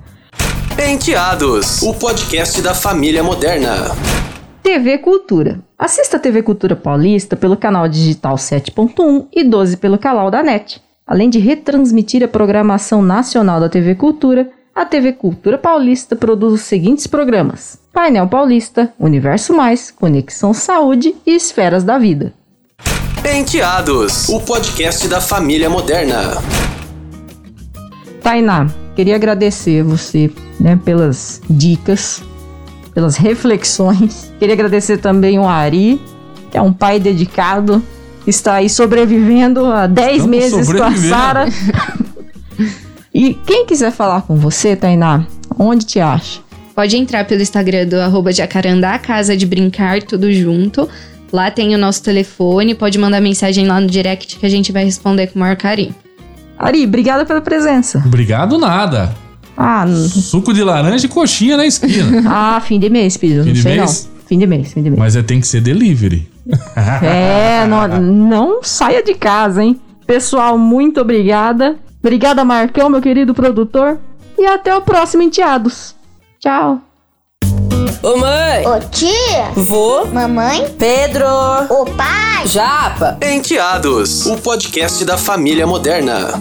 Enteados, 0.91 1.81
o 1.81 1.93
podcast 1.93 2.61
da 2.61 2.73
família 2.73 3.23
moderna. 3.23 3.91
TV 4.61 4.97
Cultura. 4.97 5.59
Assista 5.77 6.17
a 6.17 6.19
TV 6.19 6.41
Cultura 6.41 6.75
Paulista 6.75 7.35
pelo 7.35 7.55
canal 7.55 7.87
digital 7.87 8.35
7.1 8.35 9.25
e 9.33 9.43
12 9.43 9.77
pelo 9.77 9.97
canal 9.97 10.31
da 10.31 10.41
NET. 10.41 10.81
Além 11.05 11.29
de 11.29 11.37
retransmitir 11.39 12.23
a 12.23 12.27
programação 12.27 13.01
nacional 13.01 13.59
da 13.59 13.69
TV 13.69 13.95
Cultura, 13.95 14.47
a 14.75 14.85
TV 14.85 15.13
Cultura 15.13 15.57
Paulista 15.57 16.15
produz 16.15 16.53
os 16.53 16.61
seguintes 16.61 17.05
programas: 17.05 17.77
Painel 17.91 18.27
Paulista, 18.27 18.91
Universo 18.99 19.53
Mais, 19.53 19.91
Conexão 19.91 20.53
Saúde 20.53 21.15
e 21.25 21.35
Esferas 21.35 21.83
da 21.83 21.97
Vida. 21.97 22.33
Enteados, 23.23 24.27
o 24.29 24.39
podcast 24.41 25.07
da 25.07 25.21
família 25.21 25.69
moderna. 25.69 26.41
Tainá, 28.21 28.67
queria 28.95 29.15
agradecer 29.15 29.83
você 29.83 30.31
né, 30.59 30.79
pelas 30.83 31.41
dicas, 31.49 32.21
pelas 32.93 33.15
reflexões. 33.15 34.33
Queria 34.39 34.55
agradecer 34.55 34.97
também 34.97 35.39
o 35.39 35.47
Ari, 35.47 36.01
que 36.49 36.57
é 36.57 36.61
um 36.61 36.73
pai 36.73 36.99
dedicado, 36.99 37.81
que 38.23 38.29
está 38.29 38.55
aí 38.55 38.69
sobrevivendo 38.69 39.65
há 39.67 39.87
10 39.87 40.09
Estamos 40.09 40.29
meses 40.29 40.71
com 40.71 40.83
a. 40.83 40.95
Sara. 40.95 41.45
e 43.13 43.33
quem 43.33 43.65
quiser 43.65 43.91
falar 43.91 44.21
com 44.23 44.35
você, 44.35 44.75
Tainá, 44.75 45.25
onde 45.57 45.85
te 45.85 45.99
acha? 45.99 46.41
Pode 46.75 46.97
entrar 46.97 47.25
pelo 47.25 47.41
Instagram 47.41 47.85
do 47.87 47.99
arroba 47.99 48.31
Jacarandá, 48.31 48.97
Casa 48.97 49.37
de 49.37 49.45
Brincar, 49.45 50.01
tudo 50.01 50.31
junto. 50.33 50.89
Lá 51.31 51.51
tem 51.51 51.75
o 51.75 51.77
nosso 51.77 52.01
telefone, 52.01 52.73
pode 52.73 52.97
mandar 52.97 53.21
mensagem 53.21 53.67
lá 53.67 53.79
no 53.79 53.87
direct 53.87 54.37
que 54.37 54.45
a 54.45 54.49
gente 54.49 54.71
vai 54.71 54.83
responder 54.83 55.27
com 55.27 55.35
o 55.35 55.39
maior 55.39 55.55
carinho. 55.55 55.93
Ari, 56.57 56.85
obrigada 56.85 57.25
pela 57.25 57.41
presença. 57.41 58.01
Obrigado 58.05 58.57
nada. 58.57 59.13
Ah, 59.55 59.85
Suco 59.87 60.51
de 60.53 60.63
laranja 60.63 61.05
e 61.05 61.09
coxinha 61.09 61.57
na 61.57 61.65
esquina. 61.65 62.23
ah 62.27 62.61
fim 62.61 62.79
de 62.79 62.89
mês, 62.89 63.17
filho. 63.17 63.43
Fim 63.43 63.49
não 63.49 63.53
de 63.53 63.61
sei 63.61 63.77
mês? 63.77 64.09
não. 64.09 64.13
Fim 64.25 64.39
de 64.39 64.47
mês, 64.47 64.73
fim 64.73 64.81
de 64.81 64.89
mês. 64.89 64.99
Mas 64.99 65.15
é, 65.15 65.21
tem 65.21 65.39
que 65.39 65.45
ser 65.47 65.61
delivery. 65.61 66.27
É, 67.03 67.65
não, 67.69 67.87
não 68.01 68.63
saia 68.63 69.03
de 69.03 69.13
casa, 69.13 69.63
hein? 69.63 69.79
Pessoal, 70.07 70.57
muito 70.57 71.01
obrigada. 71.01 71.75
Obrigada, 72.03 72.43
Marcão, 72.43 72.89
meu 72.89 73.01
querido 73.01 73.33
produtor. 73.33 73.97
E 74.37 74.45
até 74.45 74.75
o 74.75 74.81
próximo 74.81 75.23
Enteados. 75.23 75.95
Tchau. 76.37 76.81
Ô 78.01 78.17
mãe, 78.17 78.67
Ô 78.67 78.79
tia, 78.91 79.51
vô, 79.55 80.05
mamãe, 80.07 80.69
Pedro, 80.77 81.25
ô 81.69 81.85
pai. 81.85 82.45
Japa. 82.45 83.17
Enteados, 83.21 84.25
o 84.25 84.35
podcast 84.37 85.05
da 85.05 85.17
família 85.17 85.65
moderna. 85.65 86.31